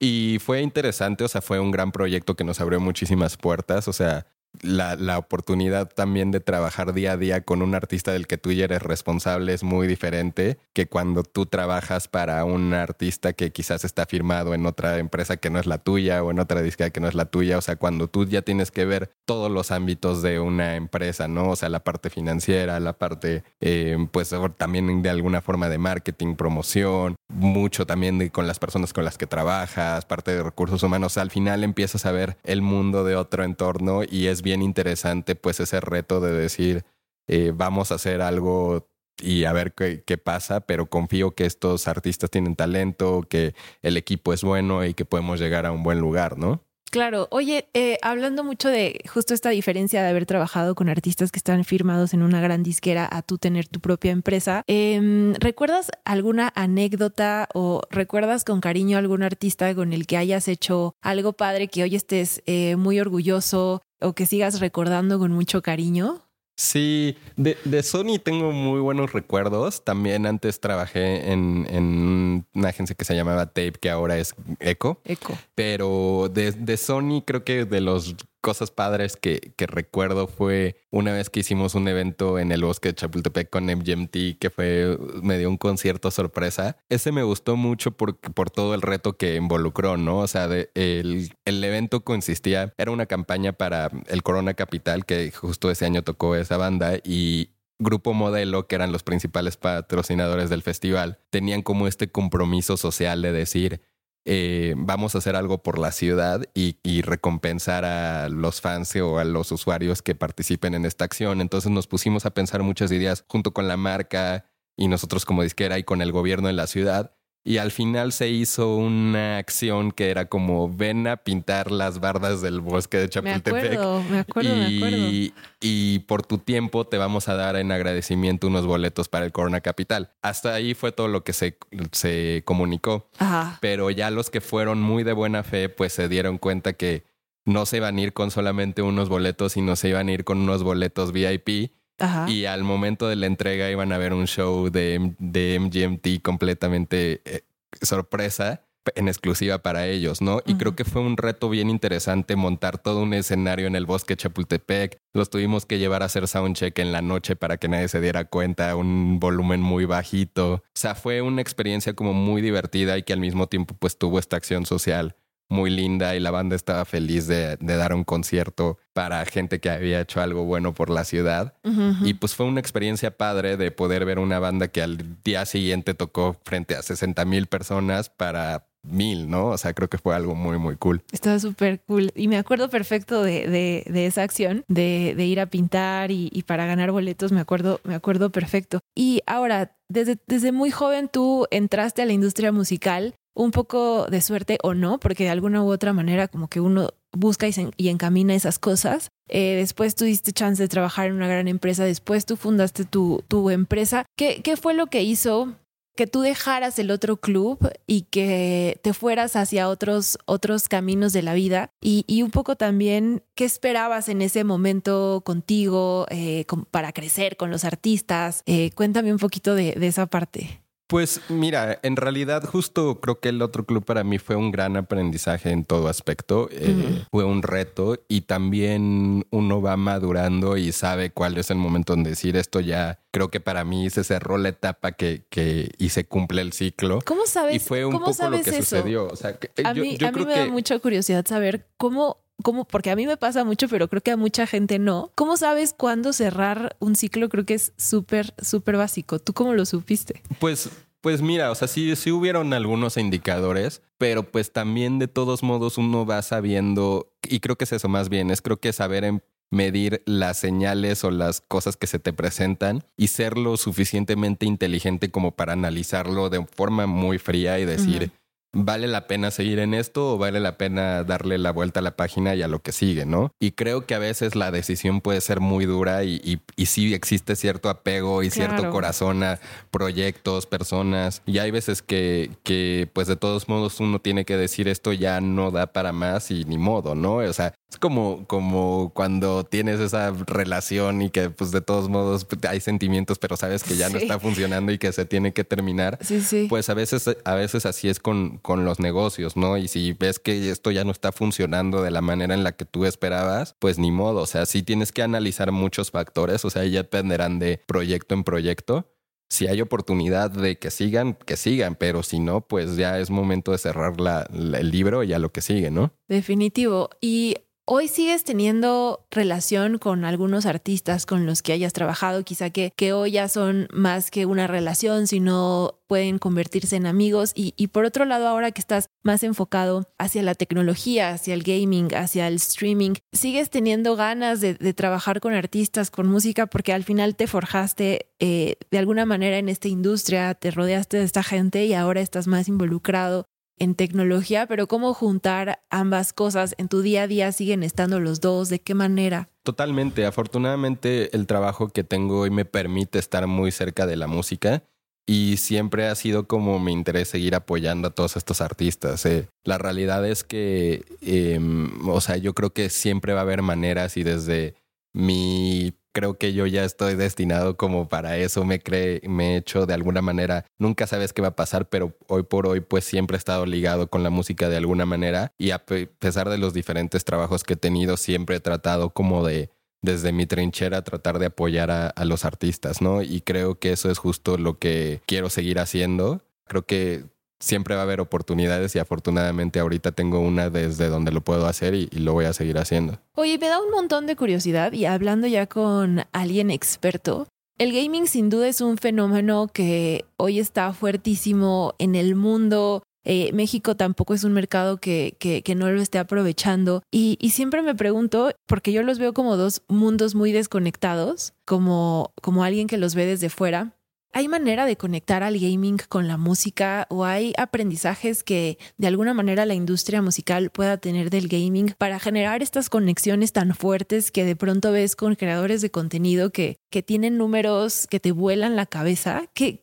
Y 0.00 0.38
fue 0.40 0.62
interesante, 0.62 1.24
o 1.24 1.28
sea, 1.28 1.40
fue 1.40 1.60
un 1.60 1.70
gran 1.70 1.92
proyecto 1.92 2.34
que 2.34 2.44
nos 2.44 2.60
abrió 2.60 2.80
muchísimas 2.80 3.36
puertas. 3.36 3.86
O 3.88 3.92
sea, 3.92 4.26
la, 4.62 4.96
la, 4.96 5.18
oportunidad 5.18 5.88
también 5.88 6.30
de 6.30 6.40
trabajar 6.40 6.92
día 6.92 7.12
a 7.12 7.16
día 7.16 7.40
con 7.42 7.62
un 7.62 7.74
artista 7.74 8.12
del 8.12 8.26
que 8.26 8.38
tú 8.38 8.52
ya 8.52 8.64
eres 8.64 8.82
responsable 8.82 9.52
es 9.52 9.62
muy 9.62 9.86
diferente 9.86 10.58
que 10.72 10.86
cuando 10.86 11.22
tú 11.22 11.46
trabajas 11.46 12.08
para 12.08 12.44
un 12.44 12.74
artista 12.74 13.32
que 13.32 13.52
quizás 13.52 13.84
está 13.84 14.06
firmado 14.06 14.54
en 14.54 14.66
otra 14.66 14.98
empresa 14.98 15.36
que 15.36 15.50
no 15.50 15.58
es 15.58 15.66
la 15.66 15.78
tuya 15.78 16.22
o 16.22 16.30
en 16.30 16.38
otra 16.38 16.62
disquera 16.62 16.90
que 16.90 17.00
no 17.00 17.08
es 17.08 17.14
la 17.14 17.26
tuya. 17.26 17.58
O 17.58 17.60
sea, 17.60 17.76
cuando 17.76 18.08
tú 18.08 18.24
ya 18.26 18.42
tienes 18.42 18.70
que 18.70 18.84
ver 18.84 19.10
todos 19.24 19.50
los 19.50 19.70
ámbitos 19.70 20.22
de 20.22 20.40
una 20.40 20.76
empresa, 20.76 21.28
¿no? 21.28 21.50
O 21.50 21.56
sea, 21.56 21.68
la 21.68 21.80
parte 21.80 22.10
financiera, 22.10 22.78
la 22.80 22.94
parte, 22.94 23.42
eh, 23.60 23.96
pues 24.10 24.34
también 24.56 25.02
de 25.02 25.10
alguna 25.10 25.40
forma 25.40 25.68
de 25.68 25.78
marketing, 25.78 26.36
promoción, 26.36 27.16
mucho 27.28 27.86
también 27.86 28.18
de, 28.18 28.30
con 28.30 28.46
las 28.46 28.58
personas 28.58 28.92
con 28.92 29.04
las 29.04 29.18
que 29.18 29.26
trabajas, 29.26 30.04
parte 30.04 30.32
de 30.32 30.42
recursos 30.42 30.82
humanos. 30.82 31.18
al 31.18 31.30
final 31.30 31.64
empiezas 31.64 32.06
a 32.06 32.12
ver 32.12 32.36
el 32.44 32.62
mundo 32.62 33.04
de 33.04 33.16
otro 33.16 33.44
entorno 33.44 34.02
y 34.08 34.26
es 34.26 34.42
bien 34.44 34.62
interesante 34.62 35.34
pues 35.34 35.58
ese 35.58 35.80
reto 35.80 36.20
de 36.20 36.32
decir, 36.32 36.84
eh, 37.26 37.52
vamos 37.52 37.90
a 37.90 37.96
hacer 37.96 38.22
algo 38.22 38.86
y 39.22 39.44
a 39.44 39.52
ver 39.52 39.74
qué, 39.74 40.18
pasa, 40.18 40.60
pero 40.60 40.86
confío 40.86 41.34
que 41.34 41.46
estos 41.46 41.88
artistas 41.88 42.30
tienen 42.30 42.56
talento, 42.56 43.22
que 43.28 43.54
el 43.82 43.96
equipo 43.96 44.32
es 44.32 44.42
bueno 44.42 44.84
y 44.84 44.94
que 44.94 45.04
podemos 45.04 45.40
llegar 45.40 45.66
a 45.66 45.72
un 45.72 45.82
buen 45.82 46.00
lugar, 46.00 46.38
¿no? 46.38 46.62
Claro, 46.90 47.26
oye, 47.32 47.68
eh, 47.74 47.98
hablando 48.02 48.44
mucho 48.44 48.68
de 48.68 49.00
justo 49.12 49.34
esta 49.34 49.50
diferencia 49.50 50.00
de 50.00 50.08
haber 50.10 50.26
trabajado 50.26 50.76
con 50.76 50.88
artistas 50.88 51.32
que 51.32 51.38
están 51.38 51.64
firmados 51.64 52.14
en 52.14 52.22
una 52.22 52.40
gran 52.40 52.62
disquera 52.62 53.08
a 53.10 53.22
tú 53.22 53.36
tener 53.36 53.66
tu 53.66 53.80
propia 53.80 54.12
empresa, 54.12 54.62
eh, 54.68 55.34
¿recuerdas 55.40 55.90
alguna 56.04 56.52
anécdota 56.54 57.48
o 57.52 57.82
recuerdas 57.90 58.44
con 58.44 58.60
cariño 58.60 58.96
algún 58.96 59.24
artista 59.24 59.74
con 59.74 59.92
el 59.92 60.06
que 60.06 60.16
hayas 60.16 60.46
hecho 60.46 60.94
algo 61.02 61.32
padre 61.32 61.66
que 61.66 61.82
hoy 61.82 61.96
estés 61.96 62.42
eh, 62.46 62.76
muy 62.76 63.00
orgulloso 63.00 63.82
o 64.00 64.14
que 64.14 64.26
sigas 64.26 64.60
recordando 64.60 65.18
con 65.18 65.32
mucho 65.32 65.62
cariño? 65.62 66.22
Sí, 66.56 67.16
de, 67.36 67.58
de, 67.64 67.82
Sony 67.82 68.18
tengo 68.22 68.52
muy 68.52 68.80
buenos 68.80 69.12
recuerdos. 69.12 69.82
También 69.84 70.24
antes 70.24 70.60
trabajé 70.60 71.32
en, 71.32 71.66
en, 71.68 72.46
una 72.54 72.68
agencia 72.68 72.94
que 72.94 73.04
se 73.04 73.16
llamaba 73.16 73.46
Tape, 73.46 73.72
que 73.72 73.90
ahora 73.90 74.18
es 74.18 74.36
Echo. 74.60 75.00
Echo. 75.04 75.36
Pero 75.56 76.30
de, 76.32 76.52
de 76.52 76.76
Sony 76.76 77.22
creo 77.26 77.42
que 77.42 77.64
de 77.64 77.80
los 77.80 78.14
cosas 78.44 78.70
padres 78.70 79.16
que, 79.16 79.54
que, 79.56 79.66
recuerdo 79.66 80.26
fue 80.26 80.76
una 80.90 81.12
vez 81.12 81.30
que 81.30 81.40
hicimos 81.40 81.74
un 81.74 81.88
evento 81.88 82.38
en 82.38 82.52
el 82.52 82.62
bosque 82.62 82.90
de 82.90 82.94
Chapultepec 82.94 83.48
con 83.48 83.64
MGMT, 83.64 84.38
que 84.38 84.50
fue, 84.50 84.98
me 85.22 85.38
dio 85.38 85.48
un 85.48 85.56
concierto 85.56 86.10
sorpresa. 86.10 86.76
Ese 86.90 87.10
me 87.10 87.22
gustó 87.22 87.56
mucho 87.56 87.92
por, 87.92 88.18
por 88.18 88.50
todo 88.50 88.74
el 88.74 88.82
reto 88.82 89.16
que 89.16 89.36
involucró, 89.36 89.96
¿no? 89.96 90.18
O 90.18 90.26
sea, 90.26 90.44
el, 90.44 91.32
el 91.46 91.64
evento 91.64 92.04
consistía, 92.04 92.74
era 92.76 92.90
una 92.90 93.06
campaña 93.06 93.54
para 93.54 93.90
el 94.08 94.22
Corona 94.22 94.52
Capital, 94.52 95.06
que 95.06 95.30
justo 95.30 95.70
ese 95.70 95.86
año 95.86 96.02
tocó 96.02 96.36
esa 96.36 96.58
banda, 96.58 96.98
y 97.02 97.48
Grupo 97.78 98.12
Modelo, 98.12 98.66
que 98.66 98.74
eran 98.74 98.92
los 98.92 99.02
principales 99.02 99.56
patrocinadores 99.56 100.50
del 100.50 100.62
festival, 100.62 101.18
tenían 101.30 101.62
como 101.62 101.88
este 101.88 102.10
compromiso 102.10 102.76
social 102.76 103.22
de 103.22 103.32
decir, 103.32 103.80
eh, 104.24 104.74
vamos 104.76 105.14
a 105.14 105.18
hacer 105.18 105.36
algo 105.36 105.62
por 105.62 105.78
la 105.78 105.92
ciudad 105.92 106.46
y, 106.54 106.78
y, 106.82 107.02
recompensar 107.02 107.84
a 107.84 108.28
los 108.28 108.60
fans 108.60 108.96
o 108.96 109.18
a 109.18 109.24
los 109.24 109.52
usuarios 109.52 110.00
que 110.00 110.14
participen 110.14 110.74
en 110.74 110.86
esta 110.86 111.04
acción. 111.04 111.40
Entonces 111.40 111.70
nos 111.70 111.86
pusimos 111.86 112.24
a 112.24 112.32
pensar 112.32 112.62
muchas 112.62 112.90
ideas 112.90 113.24
junto 113.28 113.52
con 113.52 113.68
la 113.68 113.76
marca 113.76 114.46
y 114.76 114.88
nosotros 114.88 115.24
como 115.24 115.42
disquera 115.42 115.78
y 115.78 115.84
con 115.84 116.00
el 116.00 116.12
gobierno 116.12 116.48
de 116.48 116.54
la 116.54 116.66
ciudad 116.66 117.14
y 117.46 117.58
al 117.58 117.70
final 117.70 118.12
se 118.12 118.30
hizo 118.30 118.74
una 118.74 119.36
acción 119.36 119.92
que 119.92 120.08
era 120.08 120.30
como 120.30 120.74
ven 120.74 121.06
a 121.06 121.18
pintar 121.18 121.70
las 121.70 122.00
bardas 122.00 122.40
del 122.40 122.62
bosque 122.62 122.96
de 122.96 123.10
Chapultepec. 123.10 123.52
Me 123.52 123.76
acuerdo, 123.76 124.02
me 124.10 124.18
acuerdo, 124.20 124.48
y, 124.54 124.80
me 124.80 124.86
acuerdo. 124.86 125.36
Y 125.60 125.98
por 126.00 126.24
tu 126.24 126.38
tiempo 126.38 126.86
te 126.86 126.96
vamos 126.96 127.28
a 127.28 127.34
dar 127.34 127.56
en 127.56 127.70
agradecimiento 127.70 128.46
unos 128.46 128.66
boletos 128.66 129.10
para 129.10 129.26
el 129.26 129.32
Corona 129.32 129.60
Capital. 129.60 130.10
Hasta 130.22 130.54
ahí 130.54 130.72
fue 130.72 130.90
todo 130.90 131.08
lo 131.08 131.22
que 131.22 131.34
se, 131.34 131.58
se 131.92 132.42
comunicó. 132.46 133.10
Ajá. 133.18 133.58
Pero 133.60 133.90
ya 133.90 134.10
los 134.10 134.30
que 134.30 134.40
fueron 134.40 134.80
muy 134.80 135.04
de 135.04 135.12
buena 135.12 135.42
fe, 135.42 135.68
pues 135.68 135.92
se 135.92 136.08
dieron 136.08 136.38
cuenta 136.38 136.72
que 136.72 137.04
no 137.44 137.66
se 137.66 137.76
iban 137.76 137.98
a 137.98 138.00
ir 138.00 138.14
con 138.14 138.30
solamente 138.30 138.80
unos 138.80 139.10
boletos, 139.10 139.52
sino 139.52 139.76
se 139.76 139.90
iban 139.90 140.08
a 140.08 140.12
ir 140.12 140.24
con 140.24 140.38
unos 140.38 140.62
boletos 140.62 141.12
VIP 141.12 141.72
Ajá. 141.98 142.28
y 142.28 142.46
al 142.46 142.64
momento 142.64 143.08
de 143.08 143.16
la 143.16 143.26
entrega 143.26 143.70
iban 143.70 143.92
a 143.92 143.98
ver 143.98 144.12
un 144.12 144.26
show 144.26 144.68
de, 144.70 145.14
de 145.18 145.58
MGMT 145.60 146.22
completamente 146.22 147.22
eh, 147.24 147.42
sorpresa 147.82 148.64
en 148.94 149.08
exclusiva 149.08 149.58
para 149.58 149.86
ellos, 149.86 150.20
¿no? 150.20 150.40
Y 150.44 150.56
creo 150.56 150.76
que 150.76 150.84
fue 150.84 151.02
un 151.02 151.16
reto 151.16 151.48
bien 151.48 151.70
interesante 151.70 152.36
montar 152.36 152.78
todo 152.78 153.02
un 153.02 153.14
escenario 153.14 153.66
en 153.66 153.76
el 153.76 153.86
bosque 153.86 154.16
Chapultepec. 154.16 154.98
Los 155.12 155.30
tuvimos 155.30 155.66
que 155.66 155.78
llevar 155.78 156.02
a 156.02 156.06
hacer 156.06 156.28
soundcheck 156.28 156.78
en 156.78 156.92
la 156.92 157.02
noche 157.02 157.36
para 157.36 157.56
que 157.56 157.68
nadie 157.68 157.88
se 157.88 158.00
diera 158.00 158.26
cuenta, 158.26 158.76
un 158.76 159.18
volumen 159.20 159.60
muy 159.60 159.84
bajito. 159.86 160.54
O 160.54 160.62
sea, 160.74 160.94
fue 160.94 161.22
una 161.22 161.40
experiencia 161.40 161.94
como 161.94 162.12
muy 162.12 162.42
divertida 162.42 162.98
y 162.98 163.02
que 163.02 163.12
al 163.12 163.20
mismo 163.20 163.46
tiempo 163.46 163.74
pues 163.78 163.96
tuvo 163.96 164.18
esta 164.18 164.36
acción 164.36 164.66
social 164.66 165.16
muy 165.54 165.70
linda 165.70 166.14
y 166.14 166.20
la 166.20 166.30
banda 166.30 166.56
estaba 166.56 166.84
feliz 166.84 167.26
de, 167.26 167.56
de 167.56 167.76
dar 167.76 167.94
un 167.94 168.04
concierto 168.04 168.78
para 168.92 169.24
gente 169.24 169.60
que 169.60 169.70
había 169.70 170.00
hecho 170.00 170.20
algo 170.20 170.44
bueno 170.44 170.74
por 170.74 170.90
la 170.90 171.04
ciudad. 171.04 171.54
Y 172.02 172.14
pues 172.14 172.34
fue 172.34 172.46
una 172.46 172.60
experiencia 172.60 173.16
padre 173.16 173.56
de 173.56 173.70
poder 173.70 174.04
ver 174.04 174.18
una 174.18 174.38
banda 174.38 174.68
que 174.68 174.82
al 174.82 175.22
día 175.24 175.46
siguiente 175.46 175.94
tocó 175.94 176.36
frente 176.44 176.76
a 176.76 176.82
60 176.82 177.24
mil 177.24 177.46
personas 177.46 178.10
para 178.10 178.66
mil, 178.84 179.30
¿no? 179.30 179.46
O 179.46 179.58
sea, 179.58 179.72
creo 179.72 179.88
que 179.88 179.98
fue 179.98 180.14
algo 180.14 180.34
muy, 180.34 180.58
muy 180.58 180.76
cool. 180.76 181.02
Estaba 181.10 181.38
súper 181.38 181.80
cool. 181.86 182.12
Y 182.14 182.28
me 182.28 182.36
acuerdo 182.36 182.68
perfecto 182.68 183.22
de, 183.22 183.48
de, 183.48 183.84
de 183.90 184.06
esa 184.06 184.22
acción, 184.22 184.64
de, 184.68 185.14
de 185.16 185.24
ir 185.24 185.40
a 185.40 185.46
pintar 185.46 186.10
y, 186.10 186.28
y 186.32 186.42
para 186.42 186.66
ganar 186.66 186.92
boletos, 186.92 187.32
me 187.32 187.40
acuerdo, 187.40 187.80
me 187.84 187.94
acuerdo 187.94 188.30
perfecto. 188.30 188.80
Y 188.94 189.22
ahora, 189.26 189.76
desde, 189.88 190.18
desde 190.26 190.52
muy 190.52 190.70
joven 190.70 191.08
tú 191.08 191.46
entraste 191.50 192.02
a 192.02 192.06
la 192.06 192.12
industria 192.12 192.52
musical, 192.52 193.14
un 193.34 193.50
poco 193.50 194.06
de 194.06 194.20
suerte 194.20 194.58
o 194.62 194.74
no, 194.74 194.98
porque 195.00 195.24
de 195.24 195.30
alguna 195.30 195.62
u 195.62 195.68
otra 195.70 195.92
manera 195.92 196.28
como 196.28 196.48
que 196.48 196.60
uno 196.60 196.90
busca 197.12 197.46
y, 197.48 197.52
se- 197.52 197.70
y 197.76 197.88
encamina 197.88 198.34
esas 198.34 198.58
cosas. 198.58 199.08
Eh, 199.28 199.56
después 199.56 199.94
tuviste 199.94 200.32
chance 200.32 200.62
de 200.62 200.68
trabajar 200.68 201.06
en 201.06 201.14
una 201.14 201.26
gran 201.28 201.48
empresa, 201.48 201.84
después 201.84 202.26
tú 202.26 202.36
fundaste 202.36 202.84
tu, 202.84 203.22
tu 203.28 203.50
empresa. 203.50 204.04
¿Qué, 204.16 204.40
¿Qué 204.42 204.56
fue 204.56 204.74
lo 204.74 204.86
que 204.86 205.02
hizo 205.02 205.54
que 205.96 206.08
tú 206.08 206.22
dejaras 206.22 206.76
el 206.80 206.90
otro 206.90 207.18
club 207.18 207.70
y 207.86 208.02
que 208.10 208.80
te 208.82 208.92
fueras 208.92 209.36
hacia 209.36 209.68
otros, 209.68 210.18
otros 210.26 210.68
caminos 210.68 211.12
de 211.12 211.22
la 211.22 211.34
vida 211.34 211.70
y, 211.80 212.04
y 212.08 212.22
un 212.22 212.32
poco 212.32 212.56
también 212.56 213.22
qué 213.36 213.44
esperabas 213.44 214.08
en 214.08 214.20
ese 214.20 214.42
momento 214.42 215.22
contigo 215.24 216.06
eh, 216.10 216.46
para 216.72 216.90
crecer 216.92 217.36
con 217.36 217.52
los 217.52 217.64
artistas. 217.64 218.42
Eh, 218.46 218.72
cuéntame 218.74 219.12
un 219.12 219.20
poquito 219.20 219.54
de, 219.54 219.72
de 219.74 219.86
esa 219.86 220.06
parte. 220.06 220.63
Pues 220.86 221.22
mira, 221.30 221.78
en 221.82 221.96
realidad 221.96 222.44
justo 222.44 223.00
creo 223.00 223.18
que 223.18 223.30
el 223.30 223.40
otro 223.40 223.64
club 223.64 223.84
para 223.84 224.04
mí 224.04 224.18
fue 224.18 224.36
un 224.36 224.50
gran 224.50 224.76
aprendizaje 224.76 225.50
en 225.50 225.64
todo 225.64 225.88
aspecto. 225.88 226.48
Eh. 226.52 227.02
Fue 227.10 227.24
un 227.24 227.42
reto 227.42 227.98
y 228.06 228.22
también 228.22 229.26
uno 229.30 229.62
va 229.62 229.76
madurando 229.78 230.56
y 230.58 230.72
sabe 230.72 231.10
cuál 231.10 231.38
es 231.38 231.50
el 231.50 231.56
momento 231.56 231.94
en 231.94 232.02
decir 232.02 232.36
esto 232.36 232.60
ya. 232.60 233.00
Creo 233.12 233.30
que 233.30 233.40
para 233.40 233.64
mí 233.64 233.88
se 233.88 234.04
cerró 234.04 234.36
la 234.36 234.50
etapa 234.50 234.92
que, 234.92 235.24
que 235.30 235.70
y 235.78 235.88
se 235.88 236.04
cumple 236.04 236.42
el 236.42 236.52
ciclo. 236.52 236.98
¿Cómo 237.06 237.26
sabes, 237.26 237.56
Y 237.56 237.58
fue 237.60 237.84
un 237.86 237.92
cómo 237.92 238.06
poco 238.06 238.18
lo 238.28 238.36
sabes 238.38 238.44
que 238.44 238.50
eso? 238.50 238.62
sucedió. 238.76 239.06
O 239.06 239.16
sea, 239.16 239.38
que- 239.38 239.50
eh, 239.56 239.62
A 239.64 239.72
yo, 239.72 239.82
mí, 239.82 239.96
yo 239.96 240.08
a 240.08 240.12
mí 240.12 240.24
me 240.26 240.34
que 240.34 240.40
da 240.40 240.46
mucha 240.46 240.78
curiosidad 240.80 241.24
saber 241.26 241.66
cómo, 241.78 242.18
cómo, 242.42 242.64
porque 242.64 242.90
a 242.90 242.96
mí 242.96 243.06
me 243.06 243.16
pasa 243.16 243.44
mucho, 243.44 243.68
pero 243.68 243.88
creo 243.88 244.02
que 244.02 244.10
a 244.10 244.16
mucha 244.16 244.46
gente 244.46 244.78
no. 244.78 245.10
¿Cómo 245.14 245.36
sabes 245.36 245.72
cuándo 245.76 246.12
cerrar 246.12 246.76
un 246.80 246.96
ciclo? 246.96 247.28
Creo 247.28 247.44
que 247.44 247.54
es 247.54 247.72
súper, 247.76 248.34
súper 248.42 248.76
básico. 248.76 249.18
¿Tú 249.18 249.32
cómo 249.32 249.54
lo 249.54 249.64
supiste? 249.66 250.22
Pues, 250.38 250.70
pues 251.00 251.22
mira, 251.22 251.50
o 251.50 251.54
sea, 251.54 251.68
sí, 251.68 251.94
sí 251.96 252.10
hubieron 252.10 252.52
algunos 252.52 252.96
indicadores, 252.96 253.82
pero 253.98 254.22
pues 254.30 254.52
también 254.52 254.98
de 254.98 255.08
todos 255.08 255.42
modos 255.42 255.78
uno 255.78 256.04
va 256.06 256.22
sabiendo, 256.22 257.12
y 257.22 257.40
creo 257.40 257.56
que 257.56 257.64
es 257.64 257.72
eso 257.72 257.88
más 257.88 258.08
bien, 258.08 258.30
es 258.30 258.42
creo 258.42 258.58
que 258.58 258.72
saber 258.72 259.04
en- 259.04 259.22
medir 259.50 260.02
las 260.06 260.38
señales 260.38 261.04
o 261.04 261.10
las 261.12 261.40
cosas 261.40 261.76
que 261.76 261.86
se 261.86 261.98
te 262.00 262.12
presentan 262.12 262.82
y 262.96 263.08
ser 263.08 263.36
lo 263.38 263.56
suficientemente 263.56 264.46
inteligente 264.46 265.10
como 265.10 265.32
para 265.36 265.52
analizarlo 265.52 266.28
de 266.30 266.44
forma 266.46 266.86
muy 266.86 267.18
fría 267.18 267.60
y 267.60 267.64
decir, 267.64 268.10
¿vale 268.54 268.86
la 268.86 269.06
pena 269.06 269.30
seguir 269.30 269.58
en 269.58 269.74
esto 269.74 270.14
o 270.14 270.18
vale 270.18 270.40
la 270.40 270.56
pena 270.56 271.04
darle 271.04 271.38
la 271.38 271.52
vuelta 271.52 271.80
a 271.80 271.82
la 271.82 271.96
página 271.96 272.34
y 272.34 272.42
a 272.42 272.48
lo 272.48 272.60
que 272.60 272.72
sigue, 272.72 273.04
no? 273.06 273.30
Y 273.38 273.52
creo 273.52 273.86
que 273.86 273.94
a 273.94 273.98
veces 273.98 274.34
la 274.36 274.50
decisión 274.50 275.00
puede 275.00 275.20
ser 275.20 275.40
muy 275.40 275.66
dura 275.66 276.04
y, 276.04 276.20
y, 276.24 276.40
y 276.56 276.66
sí 276.66 276.94
existe 276.94 277.36
cierto 277.36 277.68
apego 277.68 278.22
y 278.22 278.30
cierto 278.30 278.70
corazón 278.70 279.22
a 279.22 279.38
proyectos, 279.70 280.46
personas. 280.46 281.22
Y 281.26 281.38
hay 281.38 281.50
veces 281.50 281.82
que, 281.82 282.30
que, 282.42 282.88
pues 282.92 283.08
de 283.08 283.16
todos 283.16 283.48
modos 283.48 283.80
uno 283.80 284.00
tiene 284.00 284.24
que 284.24 284.36
decir 284.36 284.68
esto 284.68 284.92
ya 284.92 285.20
no 285.20 285.50
da 285.50 285.72
para 285.72 285.92
más 285.92 286.30
y 286.30 286.44
ni 286.44 286.58
modo, 286.58 286.94
¿no? 286.94 287.16
O 287.16 287.32
sea, 287.32 287.54
como, 287.78 288.26
como 288.26 288.92
cuando 288.94 289.44
tienes 289.44 289.80
esa 289.80 290.12
relación 290.26 291.02
y 291.02 291.10
que 291.10 291.30
pues 291.30 291.50
de 291.50 291.60
todos 291.60 291.88
modos 291.88 292.26
hay 292.48 292.60
sentimientos, 292.60 293.18
pero 293.18 293.36
sabes 293.36 293.62
que 293.62 293.76
ya 293.76 293.88
no 293.88 293.98
está 293.98 294.18
funcionando 294.18 294.72
y 294.72 294.78
que 294.78 294.92
se 294.92 295.04
tiene 295.04 295.32
que 295.32 295.44
terminar. 295.44 295.98
Sí, 296.02 296.20
sí. 296.20 296.46
Pues 296.48 296.68
a 296.68 296.74
veces, 296.74 297.16
a 297.24 297.34
veces 297.34 297.66
así 297.66 297.88
es 297.88 298.00
con, 298.00 298.38
con 298.38 298.64
los 298.64 298.80
negocios, 298.80 299.36
¿no? 299.36 299.56
Y 299.56 299.68
si 299.68 299.92
ves 299.92 300.18
que 300.18 300.50
esto 300.50 300.70
ya 300.70 300.84
no 300.84 300.90
está 300.90 301.12
funcionando 301.12 301.82
de 301.82 301.90
la 301.90 302.00
manera 302.00 302.34
en 302.34 302.44
la 302.44 302.52
que 302.52 302.64
tú 302.64 302.84
esperabas, 302.84 303.56
pues 303.58 303.78
ni 303.78 303.90
modo. 303.90 304.22
O 304.22 304.26
sea, 304.26 304.46
sí 304.46 304.62
tienes 304.62 304.92
que 304.92 305.02
analizar 305.02 305.52
muchos 305.52 305.90
factores. 305.90 306.44
O 306.44 306.50
sea, 306.50 306.64
ya 306.64 306.82
dependerán 306.82 307.38
de 307.38 307.60
proyecto 307.66 308.14
en 308.14 308.24
proyecto 308.24 308.90
si 309.34 309.48
hay 309.48 309.60
oportunidad 309.60 310.30
de 310.30 310.58
que 310.58 310.70
sigan, 310.70 311.14
que 311.14 311.36
sigan, 311.36 311.74
pero 311.74 312.02
si 312.02 312.20
no, 312.20 312.42
pues 312.42 312.76
ya 312.76 312.98
es 313.00 313.10
momento 313.10 313.52
de 313.52 313.58
cerrar 313.58 314.00
la, 314.00 314.28
el 314.32 314.70
libro 314.70 315.02
y 315.02 315.12
a 315.12 315.18
lo 315.18 315.32
que 315.32 315.40
sigue, 315.40 315.70
¿no? 315.70 315.92
Definitivo. 316.08 316.90
Y 317.00 317.38
Hoy 317.66 317.88
sigues 317.88 318.24
teniendo 318.24 319.06
relación 319.10 319.78
con 319.78 320.04
algunos 320.04 320.44
artistas 320.44 321.06
con 321.06 321.24
los 321.24 321.40
que 321.40 321.54
hayas 321.54 321.72
trabajado, 321.72 322.22
quizá 322.22 322.50
que, 322.50 322.72
que 322.76 322.92
hoy 322.92 323.12
ya 323.12 323.26
son 323.26 323.68
más 323.72 324.10
que 324.10 324.26
una 324.26 324.46
relación, 324.46 325.06
sino 325.06 325.80
pueden 325.86 326.18
convertirse 326.18 326.76
en 326.76 326.84
amigos. 326.84 327.32
Y, 327.34 327.54
y, 327.56 327.68
por 327.68 327.86
otro 327.86 328.04
lado, 328.04 328.28
ahora 328.28 328.50
que 328.50 328.60
estás 328.60 328.90
más 329.02 329.22
enfocado 329.22 329.88
hacia 329.98 330.22
la 330.22 330.34
tecnología, 330.34 331.08
hacia 331.08 331.32
el 331.32 331.42
gaming, 331.42 331.94
hacia 331.94 332.28
el 332.28 332.34
streaming, 332.34 332.96
sigues 333.14 333.48
teniendo 333.48 333.96
ganas 333.96 334.42
de, 334.42 334.52
de 334.52 334.74
trabajar 334.74 335.20
con 335.20 335.32
artistas, 335.32 335.90
con 335.90 336.06
música, 336.06 336.46
porque 336.46 336.74
al 336.74 336.84
final 336.84 337.16
te 337.16 337.26
forjaste 337.26 338.10
eh, 338.18 338.56
de 338.70 338.78
alguna 338.78 339.06
manera 339.06 339.38
en 339.38 339.48
esta 339.48 339.68
industria, 339.68 340.34
te 340.34 340.50
rodeaste 340.50 340.98
de 340.98 341.04
esta 341.04 341.22
gente 341.22 341.64
y 341.64 341.72
ahora 341.72 342.02
estás 342.02 342.26
más 342.26 342.46
involucrado 342.46 343.24
en 343.58 343.74
tecnología, 343.74 344.46
pero 344.46 344.66
cómo 344.66 344.94
juntar 344.94 345.62
ambas 345.70 346.12
cosas 346.12 346.54
en 346.58 346.68
tu 346.68 346.82
día 346.82 347.02
a 347.02 347.06
día 347.06 347.32
siguen 347.32 347.62
estando 347.62 348.00
los 348.00 348.20
dos, 348.20 348.48
de 348.48 348.60
qué 348.60 348.74
manera. 348.74 349.28
Totalmente, 349.42 350.06
afortunadamente 350.06 351.14
el 351.14 351.26
trabajo 351.26 351.68
que 351.68 351.84
tengo 351.84 352.20
hoy 352.20 352.30
me 352.30 352.44
permite 352.44 352.98
estar 352.98 353.26
muy 353.26 353.50
cerca 353.52 353.86
de 353.86 353.96
la 353.96 354.06
música 354.06 354.62
y 355.06 355.36
siempre 355.36 355.86
ha 355.86 355.94
sido 355.94 356.26
como 356.26 356.58
mi 356.58 356.72
interés 356.72 357.08
seguir 357.08 357.34
apoyando 357.34 357.88
a 357.88 357.90
todos 357.90 358.16
estos 358.16 358.40
artistas. 358.40 359.04
Eh. 359.04 359.28
La 359.44 359.58
realidad 359.58 360.06
es 360.06 360.24
que, 360.24 360.84
em, 361.02 361.88
o 361.88 362.00
sea, 362.00 362.16
yo 362.16 362.32
creo 362.34 362.50
que 362.50 362.70
siempre 362.70 363.12
va 363.12 363.20
a 363.20 363.24
haber 363.24 363.42
maneras 363.42 363.96
y 363.96 364.02
desde 364.02 364.54
mi 364.94 365.74
creo 365.94 366.18
que 366.18 366.34
yo 366.34 366.46
ya 366.46 366.64
estoy 366.64 366.96
destinado 366.96 367.56
como 367.56 367.88
para 367.88 368.18
eso, 368.18 368.44
me 368.44 368.60
cree, 368.60 369.00
me 369.08 369.34
he 369.34 369.36
hecho 369.38 369.64
de 369.64 369.74
alguna 369.74 370.02
manera, 370.02 370.44
nunca 370.58 370.86
sabes 370.86 371.12
qué 371.12 371.22
va 371.22 371.28
a 371.28 371.36
pasar, 371.36 371.68
pero 371.68 371.96
hoy 372.08 372.24
por 372.24 372.46
hoy 372.46 372.60
pues 372.60 372.84
siempre 372.84 373.16
he 373.16 373.18
estado 373.18 373.46
ligado 373.46 373.88
con 373.88 374.02
la 374.02 374.10
música 374.10 374.48
de 374.48 374.56
alguna 374.56 374.84
manera 374.84 375.32
y 375.38 375.52
a 375.52 375.64
pesar 375.64 376.28
de 376.28 376.38
los 376.38 376.52
diferentes 376.52 377.04
trabajos 377.04 377.44
que 377.44 377.54
he 377.54 377.56
tenido, 377.56 377.96
siempre 377.96 378.36
he 378.36 378.40
tratado 378.40 378.90
como 378.90 379.24
de 379.24 379.50
desde 379.82 380.12
mi 380.12 380.26
trinchera 380.26 380.82
tratar 380.82 381.18
de 381.18 381.26
apoyar 381.26 381.70
a, 381.70 381.88
a 381.88 382.04
los 382.04 382.24
artistas, 382.24 382.80
¿no? 382.80 383.02
Y 383.02 383.20
creo 383.20 383.58
que 383.58 383.72
eso 383.72 383.90
es 383.90 383.98
justo 383.98 384.38
lo 384.38 384.58
que 384.58 385.02
quiero 385.06 385.28
seguir 385.28 385.58
haciendo. 385.58 386.22
Creo 386.46 386.64
que 386.64 387.04
siempre 387.44 387.74
va 387.74 387.82
a 387.82 387.84
haber 387.84 388.00
oportunidades 388.00 388.74
y 388.74 388.78
afortunadamente 388.78 389.60
ahorita 389.60 389.92
tengo 389.92 390.20
una 390.20 390.50
desde 390.50 390.88
donde 390.88 391.12
lo 391.12 391.20
puedo 391.20 391.46
hacer 391.46 391.74
y, 391.74 391.86
lo 391.94 392.12
voy 392.12 392.24
a 392.24 392.32
seguir 392.32 392.58
haciendo. 392.58 392.98
Oye, 393.14 393.38
me 393.38 393.48
da 393.48 393.60
un 393.60 393.70
montón 393.70 394.06
de 394.06 394.16
curiosidad 394.16 394.72
y 394.72 394.86
hablando 394.86 395.26
ya 395.26 395.46
con 395.46 396.02
alguien 396.12 396.50
experto, 396.50 397.28
el 397.58 397.72
gaming 397.72 398.06
sin 398.06 398.30
duda 398.30 398.48
es 398.48 398.60
un 398.60 398.78
fenómeno 398.78 399.48
que 399.52 400.04
hoy 400.16 400.40
está 400.40 400.72
fuertísimo 400.72 401.74
en 401.78 401.94
el 401.94 402.16
mundo. 402.16 402.82
Eh, 403.04 403.30
México 403.32 403.76
tampoco 403.76 404.14
es 404.14 404.24
un 404.24 404.32
mercado 404.32 404.78
que, 404.78 405.16
que, 405.18 405.54
no 405.54 405.70
lo 405.70 405.80
esté 405.80 405.98
aprovechando. 405.98 406.82
Y, 406.90 407.16
y, 407.20 407.30
siempre 407.30 407.62
me 407.62 407.74
pregunto, 407.74 408.32
porque 408.46 408.72
yo 408.72 408.82
los 408.82 408.98
veo 408.98 409.12
como 409.12 409.36
dos 409.36 409.62
mundos 409.68 410.14
muy 410.14 410.32
desconectados, 410.32 411.34
como, 411.44 412.12
como 412.22 412.42
alguien 412.42 412.66
que 412.66 412.78
los 412.78 412.94
ve 412.94 413.06
desde 413.06 413.28
fuera. 413.28 413.76
¿Hay 414.16 414.28
manera 414.28 414.64
de 414.64 414.76
conectar 414.76 415.24
al 415.24 415.40
gaming 415.40 415.76
con 415.88 416.06
la 416.06 416.16
música 416.16 416.86
o 416.88 417.04
hay 417.04 417.32
aprendizajes 417.36 418.22
que 418.22 418.58
de 418.78 418.86
alguna 418.86 419.12
manera 419.12 419.44
la 419.44 419.54
industria 419.54 420.02
musical 420.02 420.50
pueda 420.50 420.76
tener 420.76 421.10
del 421.10 421.26
gaming 421.26 421.74
para 421.78 421.98
generar 421.98 422.40
estas 422.40 422.70
conexiones 422.70 423.32
tan 423.32 423.56
fuertes 423.56 424.12
que 424.12 424.24
de 424.24 424.36
pronto 424.36 424.70
ves 424.70 424.94
con 424.94 425.16
creadores 425.16 425.62
de 425.62 425.72
contenido 425.72 426.30
que, 426.30 426.58
que 426.70 426.80
tienen 426.84 427.18
números 427.18 427.88
que 427.90 427.98
te 427.98 428.12
vuelan 428.12 428.54
la 428.54 428.66
cabeza? 428.66 429.24
¿Qué, 429.34 429.58